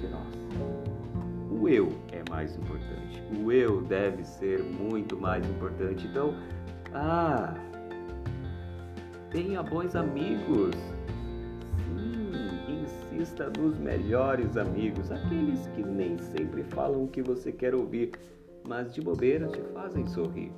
de 0.00 0.06
nós 0.06 0.39
eu 1.70 1.92
é 2.12 2.28
mais 2.28 2.56
importante. 2.56 3.22
O 3.38 3.52
eu 3.52 3.80
deve 3.82 4.24
ser 4.24 4.62
muito 4.62 5.16
mais 5.16 5.48
importante. 5.48 6.06
Então, 6.06 6.34
ah, 6.92 7.54
tenha 9.30 9.62
bons 9.62 9.94
amigos. 9.94 10.74
Sim, 11.86 12.82
insista 12.82 13.50
nos 13.56 13.78
melhores 13.78 14.56
amigos, 14.56 15.12
aqueles 15.12 15.66
que 15.68 15.82
nem 15.82 16.18
sempre 16.18 16.64
falam 16.64 17.04
o 17.04 17.08
que 17.08 17.22
você 17.22 17.52
quer 17.52 17.74
ouvir, 17.74 18.12
mas 18.66 18.92
de 18.92 19.00
bobeira 19.00 19.46
te 19.46 19.60
fazem 19.72 20.06
sorrir, 20.08 20.52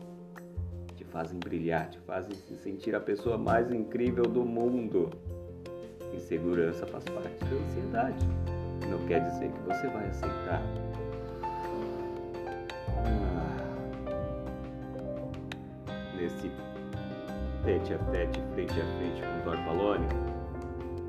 te 0.97 1.05
fazem 1.05 1.39
brilhar, 1.39 1.91
te 1.91 1.99
fazem 2.01 2.35
se 2.35 2.57
sentir 2.57 2.95
a 2.95 3.01
pessoa 3.01 3.37
mais 3.37 3.71
incrível 3.71 4.25
do 4.25 4.45
mundo. 4.45 5.11
Insegurança 6.15 6.87
faz 6.87 7.05
parte 7.05 7.45
da 7.45 7.57
ansiedade. 7.57 8.27
Não 8.91 8.99
quer 9.07 9.21
dizer 9.21 9.51
que 9.51 9.61
você 9.61 9.87
vai 9.89 10.07
aceitar 10.09 10.63
nesse 16.23 16.53
tete 17.65 17.95
a 17.95 17.99
tete, 18.13 18.41
frente 18.55 18.81
a 18.81 18.85
frente 18.97 19.23
com 19.23 19.51
Torpalone, 19.51 20.07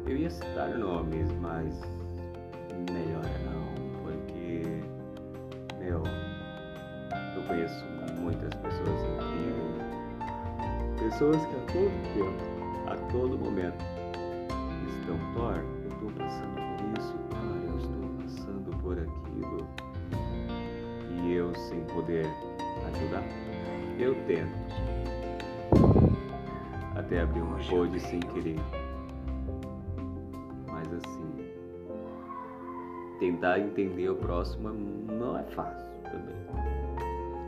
eu 0.07 0.17
ia 0.17 0.29
citar 0.29 0.69
nomes, 0.69 1.31
mas 1.39 1.79
melhor 2.91 3.23
não, 3.45 4.01
porque, 4.01 4.63
meu, 5.79 6.01
eu 7.35 7.43
conheço 7.47 7.85
muitas 8.19 8.53
pessoas 8.55 9.01
incríveis, 9.13 9.83
pessoas 10.99 11.45
que 11.45 11.55
a 11.55 11.59
todo 11.71 11.91
tempo, 12.15 12.89
a 12.89 12.95
todo 13.11 13.37
momento, 13.37 13.85
estão, 14.99 15.19
Thor, 15.35 15.57
eu 15.83 15.89
estou 15.89 16.11
passando 16.17 16.55
por 16.55 16.99
isso, 16.99 17.13
Thor, 17.29 17.55
eu 17.67 17.77
estou 17.77 18.09
passando 18.23 18.69
por 18.81 18.97
aquilo, 18.97 19.67
e 21.21 21.33
eu 21.33 21.53
sem 21.53 21.81
poder 21.85 22.25
ajudar, 22.95 23.23
eu 23.99 24.15
tento 24.25 24.62
até 27.13 27.21
abrir 27.21 27.41
uma 27.41 27.59
pode 27.69 27.99
sem 27.99 28.19
querer. 28.19 28.55
Mas 30.67 30.91
assim, 30.93 31.45
tentar 33.19 33.59
entender 33.59 34.09
o 34.09 34.15
próximo 34.15 34.69
não 34.73 35.37
é 35.37 35.43
fácil 35.43 35.87
também. 36.03 36.35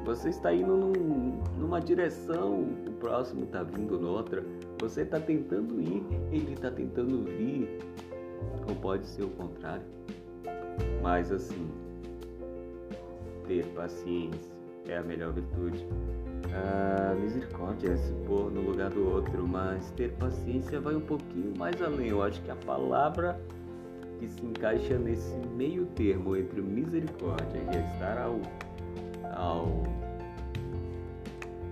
Você 0.06 0.30
está 0.30 0.54
indo 0.54 0.78
num, 0.78 1.42
numa 1.58 1.82
direção, 1.82 2.62
o 2.88 2.92
próximo 3.00 3.46
está 3.46 3.64
vindo 3.64 4.00
noutra. 4.00 4.46
Você 4.80 5.02
está 5.02 5.20
tentando 5.20 5.82
ir, 5.82 6.06
ele 6.32 6.54
está 6.54 6.70
tentando 6.70 7.24
vir. 7.24 7.80
Ou 8.70 8.76
pode 8.76 9.08
ser 9.08 9.24
o 9.24 9.30
contrário. 9.30 9.86
Mas 11.02 11.32
assim, 11.32 11.68
ter 13.48 13.66
paciência 13.74 14.55
é 14.88 14.98
a 14.98 15.04
melhor 15.04 15.34
virtude. 15.34 15.86
A 16.54 17.16
misericórdia 17.16 17.90
é 17.90 17.98
se 17.98 18.14
pôr 18.26 18.52
no 18.52 18.62
lugar 18.62 18.90
do 18.90 19.10
outro, 19.10 19.48
mas 19.48 19.92
ter 19.92 20.12
paciência 20.14 20.80
vai 20.80 20.96
um 20.96 21.02
pouquinho 21.02 21.54
mais 21.58 21.82
além. 21.82 22.10
Eu 22.10 22.24
acho 22.24 22.42
que 22.42 22.52
a 22.52 22.56
palavra 22.56 23.40
que 24.20 24.28
se 24.30 24.46
encaixa 24.46 24.98
nesse 24.98 25.36
meio 25.56 25.86
termo 25.88 26.36
entre 26.36 26.62
misericórdia 26.62 27.58
e 27.58 27.94
estar 27.94 28.18
ao, 28.18 28.40
ao 29.34 29.84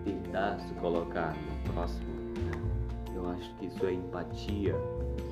tentar 0.04 0.60
se 0.60 0.74
colocar 0.76 1.34
no 1.34 1.74
próximo, 1.74 2.14
eu 3.16 3.30
acho 3.30 3.56
que 3.56 3.68
isso 3.68 3.86
é 3.86 3.94
empatia, 3.94 4.76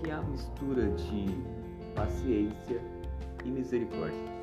que 0.02 0.10
é 0.10 0.14
a 0.14 0.22
mistura 0.22 0.90
de 0.92 1.26
paciência 1.94 2.80
e 3.44 3.50
misericórdia 3.50 4.41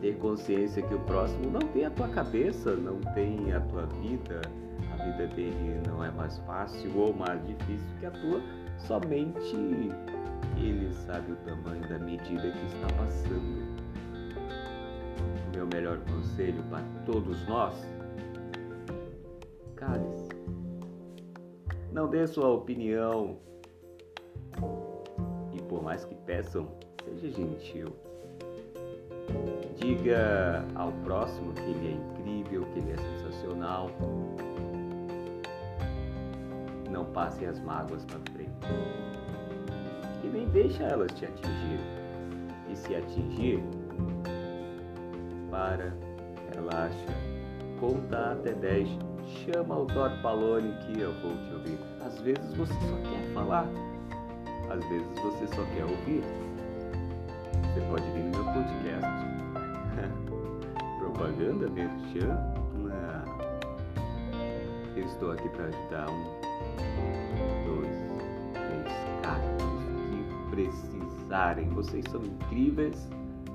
ter 0.00 0.16
consciência 0.18 0.82
que 0.82 0.94
o 0.94 1.00
próximo 1.00 1.50
não 1.50 1.60
tem 1.60 1.84
a 1.84 1.90
tua 1.90 2.08
cabeça, 2.08 2.74
não 2.74 3.00
tem 3.14 3.52
a 3.52 3.60
tua 3.60 3.86
vida, 3.86 4.40
a 4.92 5.04
vida 5.04 5.26
dele 5.34 5.80
não 5.86 6.04
é 6.04 6.10
mais 6.10 6.38
fácil 6.40 6.96
ou 6.96 7.14
mais 7.14 7.44
difícil 7.46 7.86
que 8.00 8.06
a 8.06 8.10
tua, 8.10 8.40
somente 8.78 9.56
ele 10.56 10.92
sabe 10.92 11.32
o 11.32 11.36
tamanho 11.36 11.88
da 11.88 11.98
medida 11.98 12.50
que 12.50 12.66
está 12.66 12.86
passando. 12.96 13.76
O 15.46 15.56
meu 15.56 15.66
melhor 15.66 15.98
conselho 16.00 16.62
para 16.70 16.82
todos 17.04 17.46
nós: 17.48 17.74
cale-se. 19.74 20.28
Não 21.92 22.08
dê 22.08 22.26
sua 22.26 22.48
opinião. 22.48 23.38
E 25.52 25.62
por 25.62 25.82
mais 25.82 26.04
que 26.04 26.14
peçam, 26.14 26.68
Seja 27.06 27.30
gentil. 27.30 27.86
Diga 29.86 30.64
ao 30.74 30.90
próximo 31.04 31.52
que 31.52 31.62
ele 31.62 31.88
é 31.88 31.92
incrível, 31.92 32.66
que 32.72 32.80
ele 32.80 32.90
é 32.90 32.96
sensacional. 32.96 33.88
Não 36.90 37.04
passe 37.04 37.46
as 37.46 37.60
mágoas 37.60 38.04
para 38.04 38.18
frente. 38.32 38.50
E 40.24 40.26
nem 40.26 40.48
deixa 40.48 40.82
elas 40.82 41.12
te 41.12 41.26
atingir. 41.26 41.78
E 42.68 42.74
se 42.74 42.96
atingir, 42.96 43.62
para, 45.52 45.94
relaxa, 46.52 47.06
conta 47.78 48.32
até 48.32 48.54
10, 48.54 48.88
chama 49.44 49.78
o 49.78 49.84
Dr. 49.84 50.20
Palone 50.20 50.74
que 50.80 51.00
eu 51.00 51.12
vou 51.22 51.30
te 51.44 51.52
ouvir. 51.54 51.78
Às 52.04 52.18
vezes 52.22 52.54
você 52.56 52.74
só 52.74 52.96
quer 53.08 53.34
falar, 53.34 53.68
às 54.68 54.84
vezes 54.88 55.08
você 55.20 55.46
só 55.46 55.62
quer 55.76 55.84
ouvir. 55.84 56.24
Você 57.62 57.80
pode 57.88 58.10
vir 58.10 58.24
no 58.24 58.30
meu 58.30 58.44
podcast. 58.52 59.35
Propaganda 61.16 61.66
merchan? 61.70 62.36
Não. 62.74 63.38
Eu 64.94 65.04
estou 65.06 65.32
aqui 65.32 65.48
para 65.48 65.64
ajudar 65.64 66.10
um, 66.10 66.24
dois, 67.64 67.96
três 68.52 68.84
caras 69.22 69.62
que 70.10 70.50
precisarem. 70.50 71.70
Vocês 71.70 72.04
são 72.10 72.22
incríveis. 72.22 73.08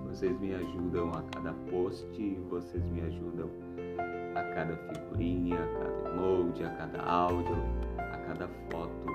Vocês 0.07 0.39
me 0.39 0.55
ajudam 0.55 1.11
a 1.11 1.21
cada 1.33 1.53
post, 1.69 2.39
vocês 2.49 2.83
me 2.83 3.01
ajudam 3.01 3.49
a 4.35 4.43
cada 4.55 4.75
figurinha, 4.75 5.57
a 5.57 5.67
cada 5.77 6.09
emoji, 6.09 6.63
a 6.63 6.69
cada 6.71 7.03
áudio, 7.03 7.55
a 7.99 8.17
cada 8.17 8.47
foto, 8.71 9.05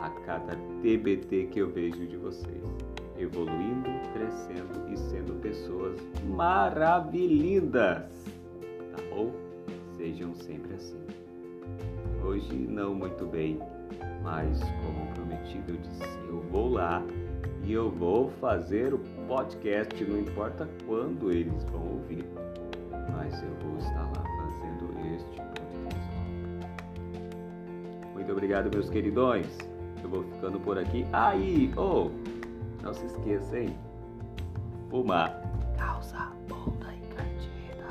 a 0.00 0.10
cada 0.26 0.56
TBT 0.82 1.46
que 1.52 1.60
eu 1.60 1.70
vejo 1.70 2.04
de 2.06 2.16
vocês. 2.16 2.62
Evoluindo, 3.16 3.88
crescendo 4.12 4.92
e 4.92 4.96
sendo 4.96 5.40
pessoas 5.40 6.00
maravilhindas. 6.24 8.04
Tá 8.94 9.02
bom? 9.10 9.32
Sejam 9.96 10.34
sempre 10.34 10.74
assim. 10.74 11.00
Hoje 12.24 12.54
não 12.54 12.94
muito 12.94 13.26
bem, 13.26 13.58
mas 14.22 14.60
como 14.60 15.12
prometido 15.14 15.72
eu 15.72 15.76
disse, 15.76 16.18
eu 16.28 16.40
vou 16.50 16.70
lá 16.70 17.02
e 17.64 17.72
eu 17.72 17.90
vou 17.90 18.28
fazer 18.40 18.92
o 18.94 18.98
podcast, 19.28 20.04
não 20.04 20.18
importa 20.18 20.68
quando 20.86 21.30
eles 21.30 21.64
vão 21.64 21.94
ouvir, 21.94 22.24
mas 23.12 23.42
eu 23.42 23.54
vou 23.62 23.78
estar 23.78 24.02
lá 24.02 24.24
fazendo 24.36 25.14
este 25.14 25.36
podcast. 25.36 26.12
Muito 28.14 28.32
obrigado, 28.32 28.70
meus 28.72 28.88
queridões. 28.90 29.46
Eu 30.02 30.08
vou 30.08 30.24
ficando 30.24 30.58
por 30.58 30.78
aqui. 30.78 31.06
Aí, 31.12 31.72
oh, 31.76 32.10
não 32.82 32.92
se 32.92 33.06
esqueça, 33.06 33.58
hein? 33.58 33.76
Fumar. 34.90 35.40
Calça 35.78 36.32
bunda 36.48 36.92
encardida. 36.92 37.86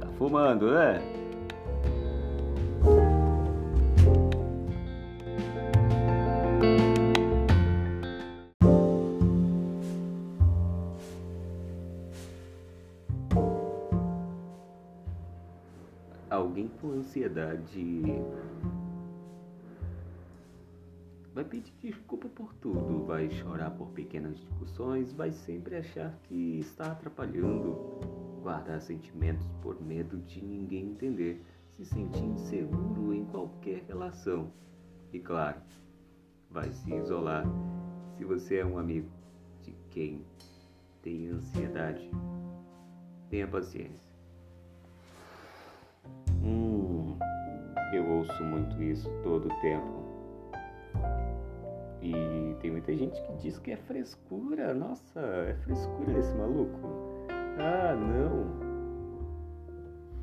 tá 0.00 0.06
fumando, 0.18 0.72
né? 0.72 1.00
Alguém 16.30 16.68
com 16.80 16.90
ansiedade 16.92 18.04
vai 21.34 21.44
pedir 21.44 21.74
desculpa 21.82 22.28
por 22.28 22.54
tudo, 22.54 23.04
vai 23.04 23.28
chorar 23.28 23.72
por 23.72 23.88
pequenas 23.88 24.38
discussões, 24.38 25.12
vai 25.12 25.32
sempre 25.32 25.76
achar 25.76 26.16
que 26.22 26.60
está 26.60 26.92
atrapalhando, 26.92 27.74
guardar 28.40 28.80
sentimentos 28.80 29.44
por 29.60 29.82
medo 29.82 30.16
de 30.18 30.40
ninguém 30.40 30.90
entender, 30.90 31.44
se 31.70 31.84
sentir 31.84 32.22
inseguro 32.22 33.12
em 33.12 33.24
qualquer 33.24 33.82
relação. 33.88 34.52
E 35.12 35.18
claro, 35.18 35.60
vai 36.48 36.72
se 36.72 36.94
isolar 36.94 37.44
se 38.16 38.24
você 38.24 38.58
é 38.58 38.64
um 38.64 38.78
amigo 38.78 39.10
de 39.62 39.74
quem 39.90 40.24
tem 41.02 41.30
ansiedade. 41.30 42.08
Tenha 43.28 43.48
paciência. 43.48 44.14
Hum, 46.44 47.16
eu 47.92 48.08
ouço 48.08 48.44
muito 48.44 48.80
isso 48.80 49.10
todo 49.24 49.46
o 49.46 49.60
tempo. 49.60 50.03
E 52.00 52.54
tem 52.60 52.70
muita 52.70 52.94
gente 52.94 53.20
que 53.22 53.32
diz 53.36 53.58
que 53.58 53.72
é 53.72 53.76
frescura. 53.76 54.74
Nossa, 54.74 55.20
é 55.20 55.54
frescura 55.64 56.18
esse 56.18 56.34
maluco. 56.34 56.78
Ah, 57.58 57.94
não. 57.94 58.64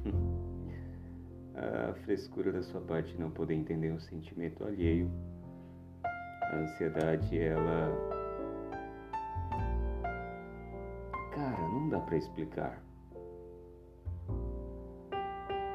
A 1.56 1.94
frescura 1.94 2.52
da 2.52 2.62
sua 2.64 2.82
parte 2.82 3.16
não 3.20 3.30
poder 3.30 3.56
entender 3.56 3.92
um 3.92 4.00
sentimento 4.00 4.64
alheio. 4.64 5.12
A 6.04 6.56
ansiedade, 6.56 7.38
ela. 7.38 7.92
Cara, 11.34 11.68
não 11.68 11.90
dá 11.90 12.00
para 12.00 12.18
explicar. 12.18 12.82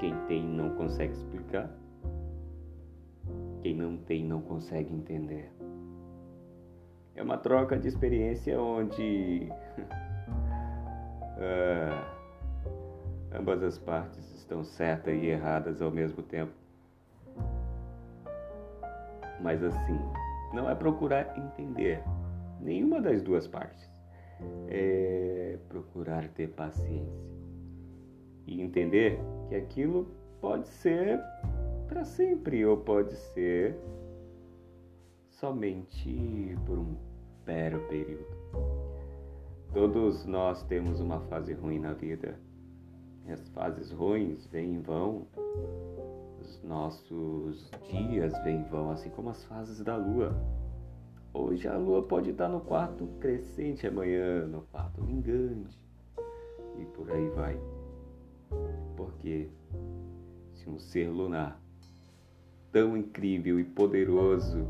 Quem 0.01 0.15
tem 0.27 0.47
não 0.47 0.75
consegue 0.77 1.13
explicar. 1.13 1.71
Quem 3.66 3.74
não 3.74 3.96
tem 3.96 4.24
não 4.24 4.40
consegue 4.40 4.94
entender. 4.94 5.50
É 7.16 7.22
uma 7.24 7.37
troca 7.37 7.76
de 7.76 7.88
experiência 7.88 8.61
onde 8.61 9.48
uh, 11.37 12.07
ambas 13.37 13.64
as 13.64 13.76
partes 13.76 14.33
estão 14.37 14.62
certas 14.62 15.20
e 15.20 15.26
erradas 15.26 15.83
ao 15.83 15.90
mesmo 15.90 16.22
tempo. 16.22 16.52
Mas 19.40 19.64
assim, 19.64 19.98
não 20.55 20.70
é 20.70 20.74
procurar 20.76 21.37
entender 21.37 22.00
nenhuma 22.61 23.00
das 23.00 23.20
duas 23.20 23.48
partes. 23.48 23.90
É 24.68 25.59
procurar 25.68 26.29
ter 26.29 26.50
paciência 26.50 27.26
e 28.46 28.62
entender 28.62 29.18
que 29.48 29.57
aquilo 29.57 30.07
pode 30.40 30.68
ser 30.68 31.20
para 31.88 32.05
sempre 32.05 32.64
ou 32.66 32.77
pode 32.77 33.14
ser 33.14 33.77
somente 35.31 36.57
por 36.66 36.79
um 36.79 36.96
mero 37.46 37.81
período. 37.88 38.27
Todos 39.72 40.25
nós 40.25 40.62
temos 40.64 41.01
uma 41.01 41.20
fase 41.20 41.53
ruim 41.53 41.79
na 41.79 41.92
vida. 41.92 42.38
As 43.29 43.49
fases 43.51 43.90
ruins 43.90 44.46
vêm 44.46 44.75
e 44.75 44.79
vão. 44.79 45.27
Os 46.40 46.62
nossos 46.62 47.70
dias 47.88 48.33
vêm 48.42 48.61
e 48.61 48.64
vão, 48.70 48.90
assim 48.90 49.11
como 49.11 49.31
as 49.31 49.44
fases 49.44 49.83
da 49.83 49.96
lua. 49.96 50.35
Hoje 51.35 51.68
a 51.68 51.77
lua 51.77 52.03
pode 52.03 52.31
estar 52.31 52.49
no 52.49 52.61
quarto 52.61 53.07
crescente, 53.20 53.87
amanhã 53.87 54.46
no 54.46 54.62
quarto 54.62 55.03
minguante. 55.03 55.79
E 56.79 56.85
por 56.87 57.11
aí 57.11 57.29
vai. 57.31 57.61
Porque 58.96 59.51
se 60.55 60.70
um 60.70 60.79
ser 60.79 61.09
lunar 61.09 61.61
tão 62.77 62.95
incrível 62.95 63.59
e 63.59 63.65
poderoso 63.65 64.69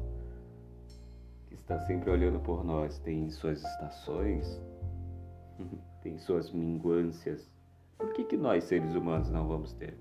está 1.51 1.77
sempre 1.81 2.09
olhando 2.09 2.39
por 2.39 2.65
nós, 2.65 3.01
tem 3.01 3.29
suas 3.31 3.59
estações, 3.65 4.63
tem 6.05 6.17
suas 6.17 6.53
minguâncias. 6.53 7.51
Por 7.99 8.13
que, 8.13 8.23
que 8.23 8.37
nós, 8.37 8.63
seres 8.63 8.95
humanos, 8.95 9.29
não 9.29 9.49
vamos 9.49 9.73
ter? 9.73 9.99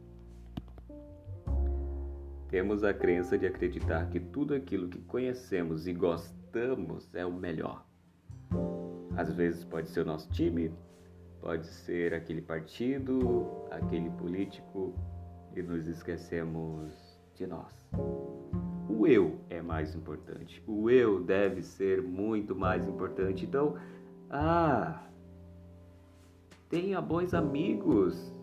Temos 2.47 2.83
a 2.83 2.93
crença 2.93 3.39
de 3.39 3.47
acreditar 3.47 4.07
que 4.11 4.19
tudo 4.19 4.53
aquilo 4.53 4.87
que 4.87 5.01
conhecemos 5.01 5.87
e 5.87 5.93
gostamos 5.93 7.11
é 7.15 7.25
o 7.25 7.33
melhor. 7.33 7.87
Às 9.17 9.33
vezes 9.33 9.63
pode 9.63 9.89
ser 9.89 10.01
o 10.01 10.05
nosso 10.05 10.29
time, 10.29 10.71
pode 11.41 11.65
ser 11.65 12.13
aquele 12.13 12.43
partido, 12.43 13.65
aquele 13.71 14.11
político, 14.11 14.93
e 15.55 15.63
nos 15.63 15.87
esquecemos 15.87 17.04
de 17.35 17.45
nós. 17.45 17.73
O 18.89 19.05
eu 19.05 19.39
é 19.49 19.61
mais 19.61 19.93
importante. 19.93 20.63
O 20.65 20.89
eu 20.89 21.21
deve 21.21 21.61
ser 21.61 22.01
muito 22.01 22.55
mais 22.55 22.87
importante. 22.87 23.45
Então, 23.45 23.75
ah, 24.29 25.03
tenha 26.69 27.01
bons 27.01 27.33
amigos. 27.33 28.33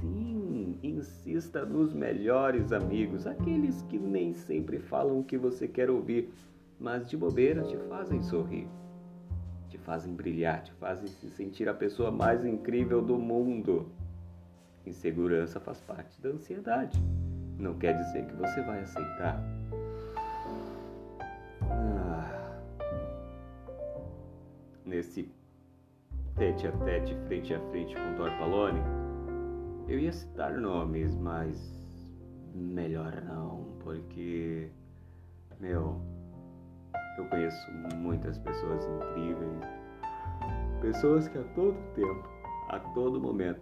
Sim, 0.00 0.78
insista 0.82 1.64
nos 1.64 1.92
melhores 1.94 2.72
amigos, 2.72 3.26
aqueles 3.26 3.82
que 3.82 3.98
nem 3.98 4.34
sempre 4.34 4.78
falam 4.78 5.20
o 5.20 5.24
que 5.24 5.38
você 5.38 5.68
quer 5.68 5.88
ouvir, 5.88 6.32
mas 6.78 7.08
de 7.08 7.16
bobeira 7.16 7.62
te 7.62 7.76
fazem 7.88 8.20
sorrir, 8.20 8.66
te 9.68 9.78
fazem 9.78 10.12
brilhar, 10.12 10.64
te 10.64 10.72
fazem 10.72 11.06
se 11.06 11.30
sentir 11.30 11.68
a 11.68 11.74
pessoa 11.74 12.10
mais 12.10 12.44
incrível 12.44 13.00
do 13.00 13.16
mundo. 13.16 13.86
Insegurança 14.84 15.60
faz 15.60 15.80
parte 15.80 16.20
da 16.20 16.30
ansiedade 16.30 17.00
não 17.62 17.74
quer 17.74 17.96
dizer 17.96 18.26
que 18.26 18.34
você 18.34 18.60
vai 18.62 18.80
aceitar. 18.80 19.40
Ah, 21.70 22.58
nesse 24.84 25.32
tete 26.36 26.66
a 26.66 26.72
tete, 26.72 27.14
frente 27.26 27.54
a 27.54 27.60
frente 27.70 27.94
com 27.94 28.14
Thor 28.16 28.30
Palone, 28.38 28.80
eu 29.88 29.98
ia 29.98 30.12
citar 30.12 30.52
nomes, 30.58 31.14
mas 31.14 31.72
melhor 32.54 33.22
não, 33.22 33.64
porque, 33.80 34.68
meu, 35.60 36.00
eu 37.16 37.24
conheço 37.26 37.70
muitas 37.96 38.38
pessoas 38.38 38.84
incríveis, 38.84 39.60
pessoas 40.80 41.28
que 41.28 41.38
a 41.38 41.44
todo 41.54 41.76
tempo, 41.94 42.28
a 42.68 42.78
todo 42.94 43.20
momento, 43.20 43.60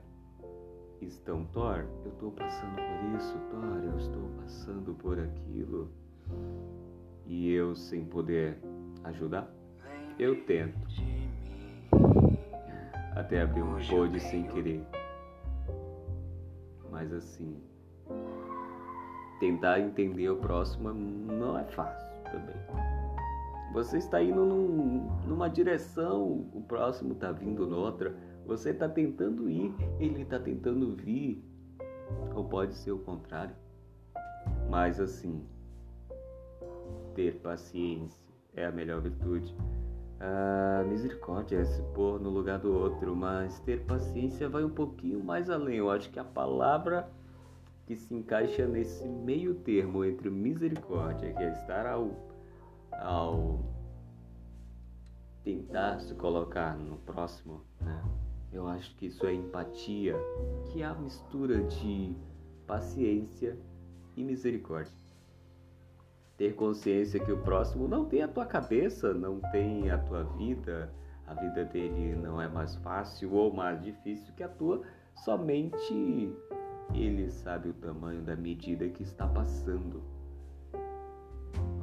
estão, 1.07 1.45
Thor, 1.47 1.85
eu 2.05 2.13
estou 2.13 2.31
passando 2.33 2.77
por 2.77 3.17
isso, 3.17 3.39
Thor, 3.51 3.85
eu 3.85 3.97
estou 3.97 4.23
passando 4.41 4.95
por 4.95 5.19
aquilo, 5.19 5.91
e 7.27 7.53
eu 7.53 7.75
sem 7.75 8.05
poder 8.05 8.59
ajudar, 9.05 9.49
eu 10.19 10.45
tento. 10.45 10.89
Até 13.15 13.43
abrir 13.43 13.63
um 13.63 13.79
pod 13.89 14.21
sem 14.21 14.45
querer. 14.45 14.85
Mas 16.91 17.13
assim, 17.13 17.57
tentar 19.39 19.81
entender 19.81 20.29
o 20.29 20.37
próximo 20.37 20.93
não 20.93 21.59
é 21.59 21.65
fácil 21.65 22.09
também. 22.25 22.57
Você 23.73 23.99
está 23.99 24.21
indo 24.21 24.45
num, 24.45 25.09
numa 25.27 25.49
direção, 25.49 26.49
o 26.53 26.65
próximo 26.67 27.13
está 27.13 27.31
vindo 27.31 27.67
noutra. 27.67 28.15
Você 28.47 28.71
está 28.71 28.89
tentando 28.89 29.49
ir, 29.49 29.75
ele 29.99 30.23
está 30.23 30.39
tentando 30.39 30.95
vir. 30.95 31.45
Ou 32.35 32.45
pode 32.45 32.75
ser 32.75 32.93
o 32.93 32.99
contrário. 32.99 33.55
Mas 34.69 35.01
assim, 35.01 35.45
ter 37.15 37.41
paciência 37.41 38.21
é 38.55 38.67
a 38.67 38.73
melhor 38.73 39.01
virtude. 39.01 39.55
A 40.19 40.85
misericórdia 40.85 41.59
é 41.59 41.65
se 41.65 41.83
pôr 41.95 42.21
no 42.21 42.29
lugar 42.29 42.59
do 42.59 42.73
outro, 42.73 43.17
mas 43.17 43.59
ter 43.61 43.85
paciência 43.87 44.49
vai 44.49 44.63
um 44.63 44.71
pouquinho 44.71 45.23
mais 45.25 45.49
além. 45.49 45.77
Eu 45.77 45.91
acho 45.91 46.11
que 46.11 46.19
a 46.19 46.25
palavra 46.25 47.11
que 47.87 47.97
se 47.97 48.15
encaixa 48.15 48.67
nesse 48.69 49.09
meio 49.09 49.55
termo 49.55 50.05
entre 50.05 50.31
misericórdia, 50.31 51.33
que 51.33 51.43
é 51.43 51.53
estar 51.53 51.87
ao, 51.87 52.11
ao 52.93 53.65
tentar 55.43 55.99
se 56.01 56.15
colocar 56.15 56.77
no 56.77 56.99
próximo, 56.99 57.65
né? 57.81 58.01
Eu 58.53 58.67
acho 58.67 58.95
que 58.97 59.07
isso 59.07 59.27
é 59.27 59.33
empatia, 59.33 60.17
que 60.67 60.83
é 60.83 60.85
a 60.85 60.95
mistura 60.95 61.63
de 61.63 62.17
paciência 62.67 63.59
e 64.17 64.25
misericórdia 64.25 65.01
ter 66.41 66.55
consciência 66.55 67.21
que 67.21 67.31
o 67.31 67.37
próximo 67.37 67.87
não 67.87 68.07
tem 68.07 68.23
a 68.23 68.29
tua 68.29 68.47
cabeça, 68.47 69.13
não 69.13 69.41
tem 69.53 69.91
a 69.91 69.99
tua 69.99 70.25
vida, 70.25 70.91
a 71.27 71.35
vida 71.35 71.67
dele 71.67 72.17
não 72.17 72.41
é 72.41 72.49
mais 72.49 72.77
fácil 72.77 73.35
ou 73.35 73.53
mais 73.53 73.83
difícil 73.83 74.33
que 74.33 74.43
a 74.43 74.49
tua, 74.49 74.81
somente 75.17 76.35
ele 76.95 77.31
sabe 77.31 77.69
o 77.69 77.75
tamanho 77.75 78.23
da 78.23 78.35
medida 78.35 78.89
que 78.89 79.03
está 79.03 79.29
passando. 79.29 80.03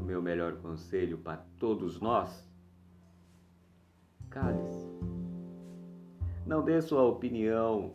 O 0.01 0.03
meu 0.03 0.23
melhor 0.23 0.53
conselho 0.53 1.19
para 1.19 1.37
todos 1.59 2.01
nós: 2.01 2.43
cale-se. 4.31 5.26
Não 6.47 6.63
dê 6.63 6.81
sua 6.81 7.03
opinião. 7.03 7.91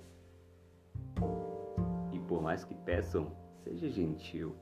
E 2.12 2.18
por 2.28 2.42
mais 2.42 2.62
que 2.62 2.74
peçam, 2.74 3.32
seja 3.64 3.88
gentil. 3.88 4.54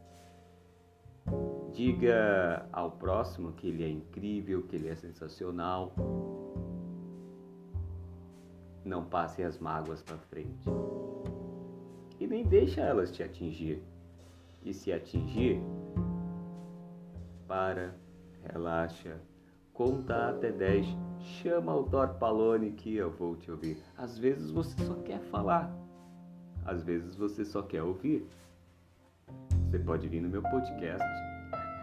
Diga 1.72 2.68
ao 2.72 2.92
próximo 2.92 3.52
que 3.52 3.66
ele 3.66 3.82
é 3.82 3.88
incrível, 3.88 4.62
que 4.62 4.76
ele 4.76 4.88
é 4.88 4.94
sensacional. 4.94 5.92
Não 8.84 9.04
passe 9.04 9.42
as 9.42 9.58
mágoas 9.58 10.00
para 10.02 10.18
frente. 10.18 10.68
E 12.20 12.28
nem 12.28 12.44
deixa 12.44 12.82
elas 12.82 13.10
te 13.10 13.24
atingir. 13.24 13.82
E 14.62 14.72
se 14.72 14.92
atingir, 14.92 15.60
para, 17.48 17.96
relaxa, 18.44 19.20
conta 19.72 20.28
até 20.28 20.52
10, 20.52 20.86
chama 21.22 21.74
o 21.74 21.82
Dor 21.82 22.14
Palone 22.14 22.72
que 22.72 22.96
eu 22.96 23.10
vou 23.10 23.36
te 23.36 23.50
ouvir. 23.50 23.82
Às 23.96 24.18
vezes 24.18 24.50
você 24.50 24.76
só 24.84 24.94
quer 24.94 25.20
falar, 25.20 25.72
às 26.64 26.82
vezes 26.82 27.14
você 27.14 27.44
só 27.44 27.62
quer 27.62 27.82
ouvir. 27.82 28.26
Você 29.70 29.78
pode 29.78 30.08
vir 30.08 30.20
no 30.20 30.28
meu 30.28 30.42
podcast. 30.42 31.08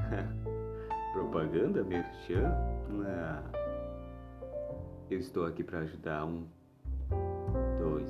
Propaganda, 1.13 1.83
merchan? 1.83 2.51
Ah. 3.05 3.43
Eu 5.09 5.19
estou 5.19 5.45
aqui 5.45 5.63
para 5.63 5.79
ajudar 5.79 6.25
um, 6.25 6.45
dois, 7.79 8.09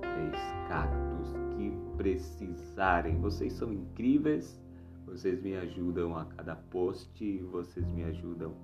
três 0.00 0.34
cactos 0.68 1.34
que 1.54 1.70
precisarem. 1.96 3.20
Vocês 3.20 3.52
são 3.52 3.72
incríveis. 3.72 4.58
Vocês 5.04 5.42
me 5.42 5.56
ajudam 5.56 6.16
a 6.16 6.24
cada 6.24 6.56
post, 6.56 7.38
vocês 7.50 7.86
me 7.88 8.04
ajudam 8.04 8.54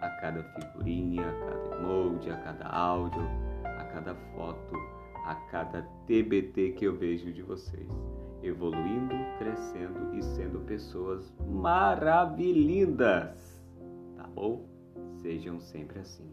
a 0.00 0.08
cada 0.20 0.42
figurinha, 0.42 1.28
a 1.28 1.32
cada 1.40 1.76
emoji, 1.76 2.30
a 2.30 2.36
cada 2.36 2.66
áudio, 2.66 3.22
a 3.64 3.84
cada 3.84 4.14
foto, 4.34 4.76
a 5.24 5.34
cada 5.50 5.82
TBT 6.06 6.72
que 6.72 6.84
eu 6.84 6.96
vejo 6.96 7.32
de 7.32 7.42
vocês 7.42 7.88
evoluindo, 8.42 9.14
crescendo 9.38 10.14
e 10.14 10.22
sendo 10.22 10.60
pessoas 10.60 11.32
maravilhindas. 11.48 13.62
Tá 14.16 14.26
bom? 14.34 14.66
Sejam 15.22 15.58
sempre 15.60 16.00
assim. 16.00 16.30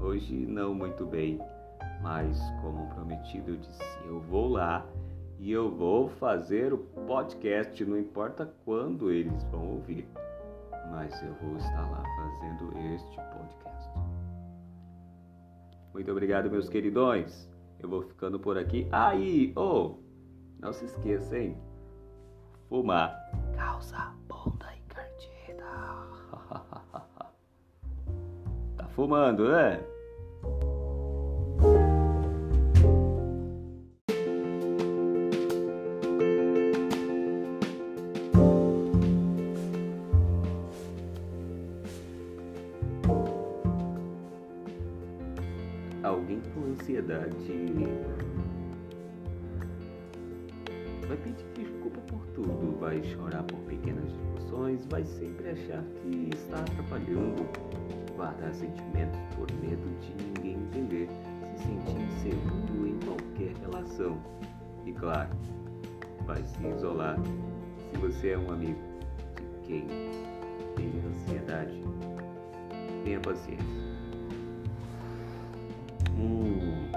Hoje 0.00 0.34
não 0.34 0.74
muito 0.74 1.06
bem, 1.06 1.40
mas 2.02 2.40
como 2.60 2.88
prometido 2.94 3.52
eu 3.52 3.56
disse, 3.56 3.82
eu 4.06 4.20
vou 4.20 4.48
lá 4.48 4.84
e 5.38 5.52
eu 5.52 5.70
vou 5.70 6.08
fazer 6.08 6.72
o 6.72 6.78
podcast, 6.78 7.84
não 7.84 7.98
importa 7.98 8.52
quando 8.64 9.10
eles 9.10 9.44
vão 9.44 9.68
ouvir, 9.68 10.08
mas 10.90 11.22
eu 11.22 11.34
vou 11.34 11.56
estar 11.56 11.90
lá 11.90 12.02
fazendo 12.16 12.76
este 12.94 13.16
podcast. 13.16 13.98
Muito 15.92 16.10
obrigado, 16.10 16.50
meus 16.50 16.68
queridões. 16.68 17.48
Eu 17.80 17.88
vou 17.88 18.02
ficando 18.02 18.38
por 18.38 18.58
aqui. 18.58 18.88
Aí, 18.90 19.52
oh, 19.56 19.96
não 20.58 20.72
se 20.72 20.84
esqueça, 20.84 21.38
hein? 21.38 21.56
Fumar 22.68 23.28
causa 23.58 24.14
bunda 24.28 24.72
encardida. 24.76 25.66
tá 28.76 28.86
fumando, 28.88 29.50
né? 29.50 29.84
Alguém 46.02 46.40
com 46.54 46.64
ansiedade 46.70 47.34
vai 51.08 51.16
pedir 51.16 51.44
desculpa 51.54 52.00
por 52.02 52.26
tudo, 52.34 52.78
vai 52.78 53.02
chorar 53.02 53.42
por 53.44 53.58
pequenas 53.60 54.04
discussões, 54.12 54.86
vai 54.86 55.04
sempre 55.04 55.50
achar 55.50 55.82
que 55.82 56.30
está 56.34 56.60
atrapalhando, 56.60 57.48
guardar 58.14 58.52
sentimentos 58.54 59.18
por 59.34 59.50
medo 59.60 59.88
de 60.00 60.24
ninguém 60.24 60.62
entender, 60.62 61.08
se 61.56 61.64
sentir 61.64 62.00
inseguro 62.02 62.86
em 62.86 62.98
qualquer 63.00 63.56
relação. 63.62 64.18
E 64.84 64.92
claro, 64.92 65.30
vai 66.26 66.42
se 66.44 66.66
isolar 66.66 67.18
se 67.90 67.98
você 67.98 68.30
é 68.30 68.38
um 68.38 68.52
amigo 68.52 68.78
de 69.34 69.66
quem 69.66 69.86
tem 70.76 70.92
ansiedade. 71.10 71.82
Tenha 73.02 73.20
paciência. 73.20 73.87
Hum, 76.18 76.90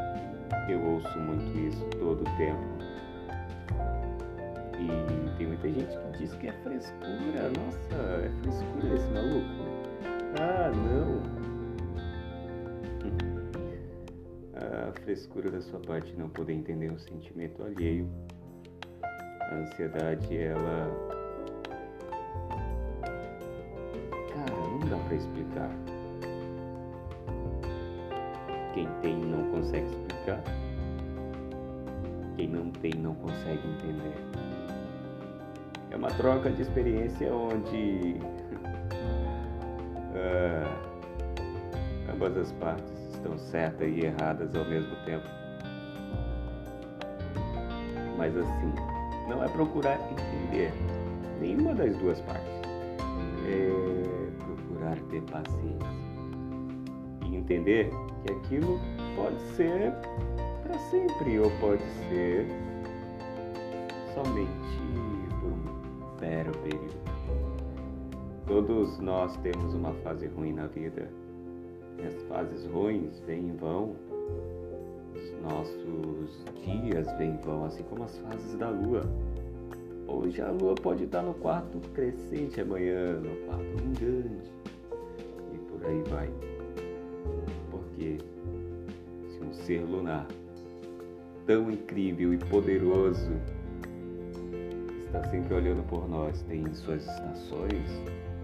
eu 0.68 0.84
ouço 0.84 1.20
muito 1.20 1.58
isso 1.60 1.86
todo 2.00 2.22
o 2.22 2.38
tempo 2.38 2.82
e 4.82 5.38
tem 5.38 5.48
muita 5.48 5.70
gente 5.70 5.98
que 5.98 6.18
diz 6.18 6.34
que 6.36 6.48
é 6.48 6.54
frescura. 6.64 7.52
Nossa, 7.58 7.96
é 7.96 8.32
frescura 8.42 8.96
esse 8.96 9.10
maluco. 9.12 9.46
Ah, 10.40 10.72
não. 10.72 11.22
A 14.90 14.92
frescura 15.02 15.50
da 15.50 15.62
sua 15.62 15.80
parte 15.80 16.14
não 16.18 16.30
poder 16.30 16.54
entender 16.54 16.92
um 16.92 17.00
sentimento 17.00 17.64
alheio. 17.64 18.08
A 19.04 19.56
ansiedade, 19.56 20.38
ela. 20.38 20.88
Cara, 24.34 24.58
não 24.70 24.80
dá 24.80 24.98
pra 25.08 25.16
explicar. 25.16 25.72
Quem 28.74 28.88
tem 29.02 29.16
não 29.18 29.52
consegue 29.52 29.86
explicar. 29.86 30.42
Quem 32.36 32.48
não 32.48 32.72
tem 32.72 32.94
não 32.94 33.14
consegue 33.16 33.68
entender. 33.68 34.16
É 35.92 35.96
uma 35.96 36.10
troca 36.10 36.50
de 36.50 36.62
experiência 36.62 37.34
onde 37.34 38.16
uh, 40.16 40.72
ambas 42.14 42.38
as 42.38 42.52
partes 42.54 42.92
estão 43.14 43.38
certas 43.38 43.88
e 43.90 44.06
erradas 44.06 44.56
ao 44.56 44.66
mesmo 44.66 44.96
tempo. 45.06 45.28
Mas 48.18 48.36
assim, 48.38 48.74
não 49.28 49.44
é 49.44 49.50
procurar 49.50 50.00
entender 50.12 50.72
nenhuma 51.42 51.74
das 51.74 51.96
duas 51.98 52.22
partes. 52.22 52.62
É 53.48 54.32
procurar 54.46 54.98
ter 55.10 55.22
paciência 55.24 55.88
e 57.26 57.36
entender 57.36 57.92
que 58.24 58.34
aquilo 58.34 58.80
pode 59.16 59.40
ser 59.56 59.94
para 60.64 60.78
sempre 60.90 61.40
ou 61.40 61.52
pode 61.60 61.84
ser 62.10 62.46
somente 64.14 64.52
por 65.40 65.50
um 65.50 66.18
breve 66.18 66.52
período. 66.60 67.02
Todos 68.48 69.00
nós 69.00 69.36
temos 69.38 69.74
uma 69.74 69.94
fase 70.04 70.28
ruim 70.28 70.54
na 70.54 70.68
vida. 70.68 71.10
E 71.98 72.06
as 72.06 72.22
fases 72.24 72.66
ruins 72.68 73.20
vêm 73.22 73.50
e 73.50 73.52
vão. 73.52 73.96
Os 75.16 75.42
nossos 75.42 76.46
dias 76.64 77.08
vêm 77.18 77.36
e 77.36 77.46
vão, 77.46 77.66
assim 77.66 77.84
como 77.84 78.04
as 78.04 78.18
fases 78.18 78.56
da 78.58 78.70
lua. 78.70 79.04
Hoje 80.08 80.42
a 80.42 80.52
lua 80.52 80.76
pode 80.76 81.06
estar 81.06 81.22
no 81.22 81.34
quarto 81.36 81.80
crescente 81.94 82.60
amanhã, 82.60 83.14
no 83.20 83.36
quarto 83.46 83.84
minguante. 83.84 84.52
E 85.54 85.58
por 85.58 85.86
aí 85.86 86.04
vai. 86.10 86.51
Ser 89.62 89.82
lunar. 89.82 90.28
Tão 91.46 91.72
incrível 91.72 92.34
e 92.34 92.38
poderoso. 92.38 93.32
Está 95.06 95.24
sempre 95.26 95.54
olhando 95.54 95.84
por 95.88 96.08
nós, 96.08 96.42
tem 96.44 96.74
suas 96.74 97.02
estações, 97.02 97.90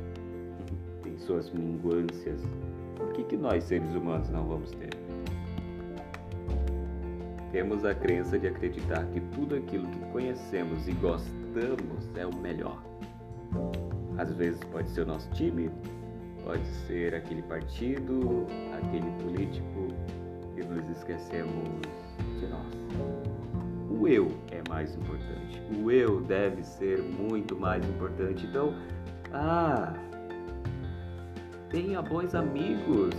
tem 1.02 1.18
suas 1.20 1.50
minguâncias, 1.52 2.42
por 2.98 3.14
que, 3.14 3.24
que 3.24 3.38
nós 3.38 3.64
seres 3.64 3.90
humanos 3.92 4.30
não 4.30 4.48
vamos 4.48 4.72
ter? 4.72 4.90
Temos 7.52 7.86
a 7.86 7.94
crença 7.94 8.38
de 8.38 8.48
acreditar 8.48 9.06
que 9.08 9.22
tudo 9.36 9.56
aquilo 9.56 9.88
que 9.88 10.00
conhecemos 10.12 10.88
e 10.88 10.92
gostamos 10.94 12.10
é 12.16 12.26
o 12.26 12.36
melhor. 12.36 12.84
Às 14.18 14.34
vezes 14.34 14.62
pode 14.66 14.90
ser 14.90 15.02
o 15.02 15.06
nosso 15.06 15.30
time, 15.32 15.70
pode 16.44 16.66
ser 16.88 17.14
aquele 17.16 17.44
partido, 17.44 18.48
aquele 18.74 19.10
político 19.24 19.77
nos 20.68 20.88
esquecemos 20.90 21.82
de 22.40 22.48
nós. 22.48 22.88
O 23.90 24.08
eu 24.08 24.32
é 24.52 24.62
mais 24.70 24.96
importante. 24.96 25.62
O 25.82 25.90
eu 25.90 26.22
deve 26.22 26.64
ser 26.64 27.02
muito 27.02 27.56
mais 27.58 27.84
importante. 27.88 28.46
Então, 28.46 28.74
ah, 29.34 29.94
tenha 31.70 32.02
bons 32.02 32.36
amigos. 32.36 33.16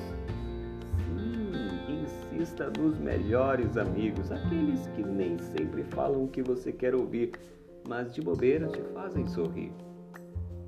Sim, 1.16 2.02
insista 2.02 2.70
nos 2.78 2.98
melhores 2.98 3.76
amigos, 3.76 4.30
aqueles 4.30 4.86
que 4.88 5.02
nem 5.02 5.38
sempre 5.38 5.82
falam 5.84 6.24
o 6.24 6.28
que 6.28 6.42
você 6.42 6.72
quer 6.72 6.94
ouvir, 6.94 7.32
mas 7.88 8.14
de 8.14 8.20
bobeira 8.20 8.68
te 8.68 8.80
fazem 8.94 9.26
sorrir, 9.26 9.72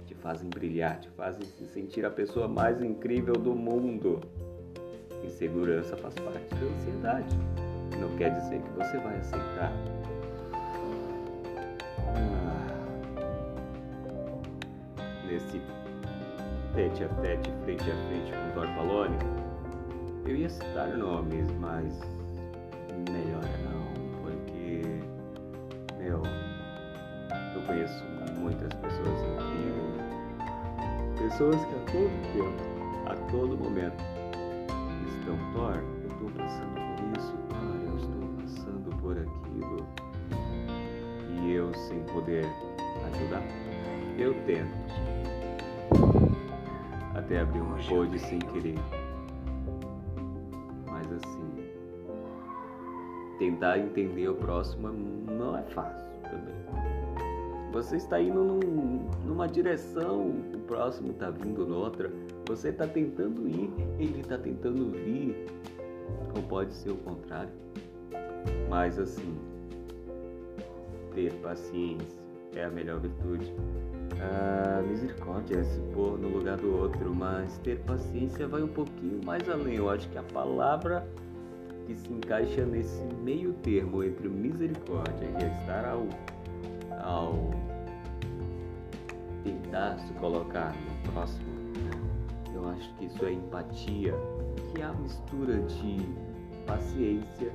te 0.07 0.15
fazem 0.15 0.49
brilhar, 0.49 0.99
te 1.01 1.09
fazem 1.11 1.45
se 1.45 1.67
sentir 1.67 2.05
a 2.05 2.11
pessoa 2.11 2.49
mais 2.49 2.83
incrível 2.83 3.35
do 3.35 3.55
mundo. 3.55 4.21
Insegurança 5.25 5.97
faz 5.97 6.15
parte 6.15 6.55
da 6.55 6.67
ansiedade. 6.67 7.37
Não 7.99 8.17
quer 8.17 8.31
dizer 8.35 8.61
que 8.61 8.71
você 8.71 8.99
vai 8.99 9.17
aceitar. 9.19 9.73
Ah, 12.15 12.71
nesse 15.27 15.61
tete 16.75 17.05
a 17.05 17.09
tete, 17.21 17.51
frente 17.65 17.91
a 17.91 17.97
frente 18.09 18.33
com 18.33 18.51
o 18.51 18.53
Dorpalone, 18.55 19.17
eu 20.27 20.37
ia 20.37 20.49
citar 20.49 20.89
nomes, 20.97 21.51
mas 21.59 22.01
melhor 23.11 23.43
não, 23.65 23.85
porque, 24.23 24.83
meu, 25.99 26.23
eu 27.55 27.63
conheço 27.67 28.05
muitas 28.39 28.73
pessoas 28.75 29.21
incríveis, 29.23 30.01
pessoas 31.19 31.65
que 31.65 31.75
a 31.75 31.79
todo 31.91 32.11
tempo, 32.33 33.11
a 33.11 33.15
todo 33.31 33.57
momento, 33.57 34.03
estão, 35.31 35.53
Thor, 35.53 35.77
eu 35.77 36.09
estou 36.09 36.31
passando 36.31 36.75
por 36.75 37.19
isso, 37.19 37.37
Thor, 37.49 37.77
eu 37.87 37.97
estou 37.97 38.23
passando 38.41 38.97
por 39.01 39.17
aquilo, 39.19 39.87
e 41.29 41.53
eu 41.53 41.73
sem 41.75 42.01
poder 42.05 42.45
ajudar, 43.13 43.43
eu 44.19 44.35
tento. 44.45 44.81
Até 47.15 47.41
abrir 47.41 47.61
um 47.61 47.77
pôde 47.89 48.19
sem 48.19 48.39
querer. 48.39 48.79
Mas 50.89 51.13
assim, 51.13 51.71
tentar 53.39 53.79
entender 53.79 54.29
o 54.29 54.35
próximo 54.35 54.89
não 54.89 55.57
é 55.57 55.63
fácil. 55.63 56.10
Você 57.81 57.97
está 57.97 58.21
indo 58.21 58.45
num, 58.45 59.09
numa 59.25 59.49
direção, 59.49 60.33
o 60.53 60.59
próximo 60.67 61.13
está 61.13 61.31
vindo 61.31 61.67
noutra. 61.67 62.13
Você 62.47 62.69
está 62.69 62.87
tentando 62.87 63.49
ir, 63.49 63.73
ele 63.99 64.21
está 64.21 64.37
tentando 64.37 64.91
vir. 64.91 65.47
Ou 66.37 66.43
pode 66.43 66.75
ser 66.75 66.91
o 66.91 66.97
contrário. 66.97 67.51
Mas 68.69 68.99
assim, 68.99 69.35
ter 71.15 71.33
paciência 71.37 72.21
é 72.55 72.65
a 72.65 72.71
melhor 72.71 73.01
virtude. 73.01 73.51
A 74.21 74.83
misericórdia 74.83 75.61
é 75.61 75.65
se 75.65 75.81
pôr 75.95 76.19
no 76.19 76.29
lugar 76.29 76.59
do 76.59 76.77
outro, 76.77 77.15
mas 77.15 77.57
ter 77.65 77.81
paciência 77.85 78.47
vai 78.47 78.63
um 78.63 78.69
pouquinho 78.69 79.25
mais 79.25 79.49
além. 79.49 79.77
Eu 79.77 79.89
acho 79.89 80.07
que 80.11 80.19
a 80.19 80.23
palavra 80.23 81.09
que 81.87 81.95
se 81.97 82.13
encaixa 82.13 82.63
nesse 82.67 83.03
meio 83.25 83.55
termo 83.63 84.05
entre 84.05 84.29
misericórdia 84.29 85.25
e 85.25 85.63
estar 85.63 85.87
ao 85.87 86.07
ao 87.03 87.51
tentar 89.71 89.97
se 90.01 90.13
colocar 90.15 90.75
no 90.75 91.13
próximo, 91.13 91.47
eu 92.53 92.69
acho 92.71 92.93
que 92.95 93.05
isso 93.05 93.25
é 93.25 93.33
empatia, 93.33 94.15
que 94.75 94.83
é 94.83 94.85
a 94.85 94.93
mistura 94.95 95.61
de 95.61 95.99
paciência 96.67 97.53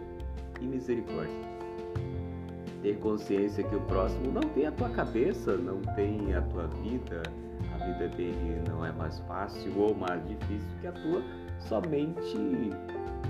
e 0.61 0.65
misericórdia. 0.65 1.45
Ter 2.81 2.97
consciência 2.99 3.63
que 3.63 3.75
o 3.75 3.81
próximo 3.81 4.31
não 4.31 4.41
tem 4.41 4.65
a 4.65 4.71
tua 4.71 4.89
cabeça, 4.89 5.57
não 5.57 5.81
tem 5.95 6.33
a 6.33 6.41
tua 6.41 6.67
vida, 6.67 7.21
a 7.73 7.85
vida 7.85 8.07
dele 8.15 8.63
não 8.69 8.85
é 8.85 8.93
mais 8.93 9.19
fácil 9.21 9.77
ou 9.77 9.93
mais 9.93 10.25
difícil 10.25 10.69
que 10.79 10.87
a 10.87 10.91
tua, 10.93 11.21
somente 11.59 12.37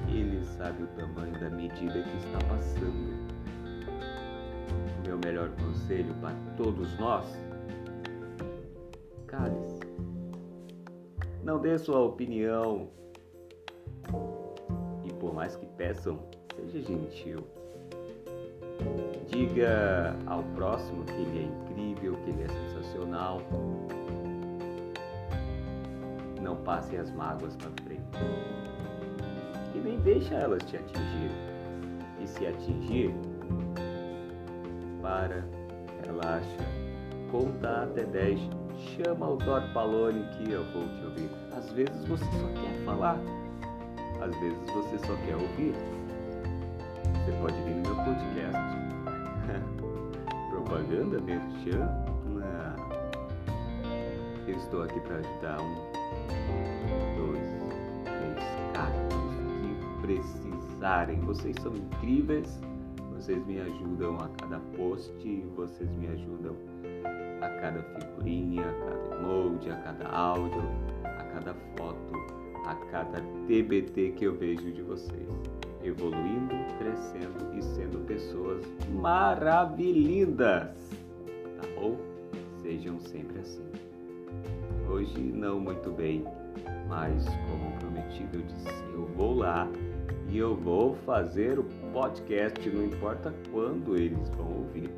ele 0.10 0.44
sabe 0.58 0.84
o 0.84 0.88
tamanho 0.88 1.34
da 1.40 1.50
medida 1.50 2.04
que 2.04 2.18
está 2.18 2.38
passando 2.48 3.26
meu 5.08 5.18
melhor 5.18 5.50
conselho 5.62 6.14
para 6.16 6.36
todos 6.58 6.98
nós? 7.00 7.26
Cale-se. 9.28 9.80
Não 11.44 11.60
dê 11.60 11.78
sua 11.78 12.00
opinião. 12.00 12.90
E 15.04 15.14
por 15.14 15.34
mais 15.34 15.56
que 15.56 15.66
peçam, 15.66 16.20
seja 16.56 16.82
gentil. 16.82 17.44
Diga 19.28 20.16
ao 20.26 20.44
próximo 20.56 21.04
que 21.06 21.14
ele 21.14 21.40
é 21.40 21.44
incrível, 21.44 22.16
que 22.24 22.30
ele 22.30 22.44
é 22.44 22.48
sensacional. 22.48 23.42
Não 26.42 26.56
passe 26.58 26.98
as 26.98 27.12
mágoas 27.12 27.56
para 27.56 27.72
frente. 27.84 28.04
E 29.74 29.78
nem 29.78 30.00
deixa 30.00 30.36
elas 30.36 30.64
te 30.64 30.78
atingir. 30.78 31.32
E 32.22 32.28
se 32.28 32.48
atingir, 32.48 33.14
para, 35.02 35.46
relaxa, 36.06 36.58
conta 37.32 37.84
até 37.84 38.04
10, 38.04 38.40
chama 38.78 39.30
o 39.30 39.38
Dor 39.38 39.62
Palone 39.74 40.26
que 40.38 40.52
eu 40.52 40.64
vou 40.72 40.88
te 40.90 41.06
ouvir. 41.06 41.30
Às 41.56 41.72
vezes 41.72 42.06
você 42.06 42.26
só 42.26 42.62
quer 42.62 42.86
falar, 42.86 43.20
às 44.22 44.36
vezes 44.40 44.70
você 44.72 44.98
só 45.00 45.16
quer 45.26 45.36
ouvir. 45.36 45.74
Você 47.26 47.32
pode 47.42 47.56
vir 47.64 47.76
no 47.76 47.82
meu 47.82 47.96
podcast. 47.96 48.76
Propaganda, 50.52 51.20
merchan? 51.22 51.88
Não. 52.26 52.86
Eu 54.48 54.56
estou 54.58 54.84
aqui 54.84 55.00
para 55.02 55.18
ajudar 55.18 55.62
um, 55.62 55.76
dois, 57.18 57.40
três 58.04 58.74
caras 58.74 59.14
que 59.62 60.02
precisarem. 60.02 61.20
Vocês 61.22 61.56
são 61.62 61.76
incríveis 61.76 62.60
vocês 63.26 63.44
me 63.48 63.60
ajudam 63.60 64.18
a 64.18 64.30
cada 64.40 64.60
post, 64.78 65.12
vocês 65.56 65.90
me 65.96 66.08
ajudam 66.10 66.56
a 67.42 67.50
cada 67.60 67.82
figurinha, 67.82 68.62
a 68.62 68.74
cada 68.74 69.16
emoji, 69.16 69.72
a 69.72 69.76
cada 69.78 70.08
áudio, 70.10 70.62
a 71.04 71.24
cada 71.24 71.56
foto, 71.76 72.14
a 72.68 72.76
cada 72.92 73.20
TBT 73.48 74.12
que 74.12 74.26
eu 74.26 74.36
vejo 74.36 74.72
de 74.72 74.84
vocês. 74.84 75.28
Evoluindo, 75.84 76.54
crescendo 76.78 77.58
e 77.58 77.64
sendo 77.64 78.06
pessoas 78.06 78.64
maravilhindas. 78.92 80.70
Tá 81.60 81.68
bom? 81.80 81.98
Sejam 82.62 83.00
sempre 83.00 83.40
assim. 83.40 83.66
Hoje 84.88 85.20
não 85.20 85.60
muito 85.60 85.90
bem, 85.90 86.24
Mas, 86.88 87.26
como 87.26 87.72
prometido, 87.80 88.38
eu 88.38 88.42
disse: 88.44 88.84
eu 88.94 89.08
vou 89.16 89.34
lá 89.38 89.68
e 90.30 90.38
eu 90.38 90.56
vou 90.56 90.96
fazer 91.06 91.58
o 91.60 91.64
podcast, 91.94 92.70
não 92.70 92.84
importa 92.84 93.34
quando 93.52 93.96
eles 93.96 94.30
vão 94.32 94.48
ouvir, 94.48 94.90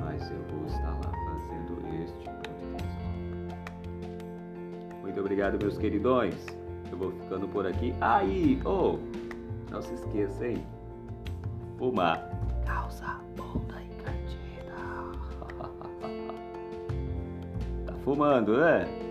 mas 0.00 0.30
eu 0.30 0.42
vou 0.50 0.66
estar 0.66 0.90
lá 0.90 1.12
fazendo 1.12 1.78
este 2.02 2.24
podcast. 2.24 2.98
Muito 5.00 5.20
obrigado, 5.20 5.58
meus 5.62 5.78
queridões. 5.78 6.34
Eu 6.90 6.98
vou 6.98 7.12
ficando 7.12 7.46
por 7.48 7.66
aqui. 7.66 7.94
Aí, 8.00 8.60
oh, 8.64 8.98
não 9.70 9.80
se 9.80 9.94
esqueça, 9.94 10.46
hein? 10.46 10.64
Fumar. 11.78 12.28
Calça, 12.66 13.20
bunda 13.36 13.80
encardida. 13.80 14.74
tá 17.86 17.92
fumando, 18.04 18.56
né? 18.56 19.07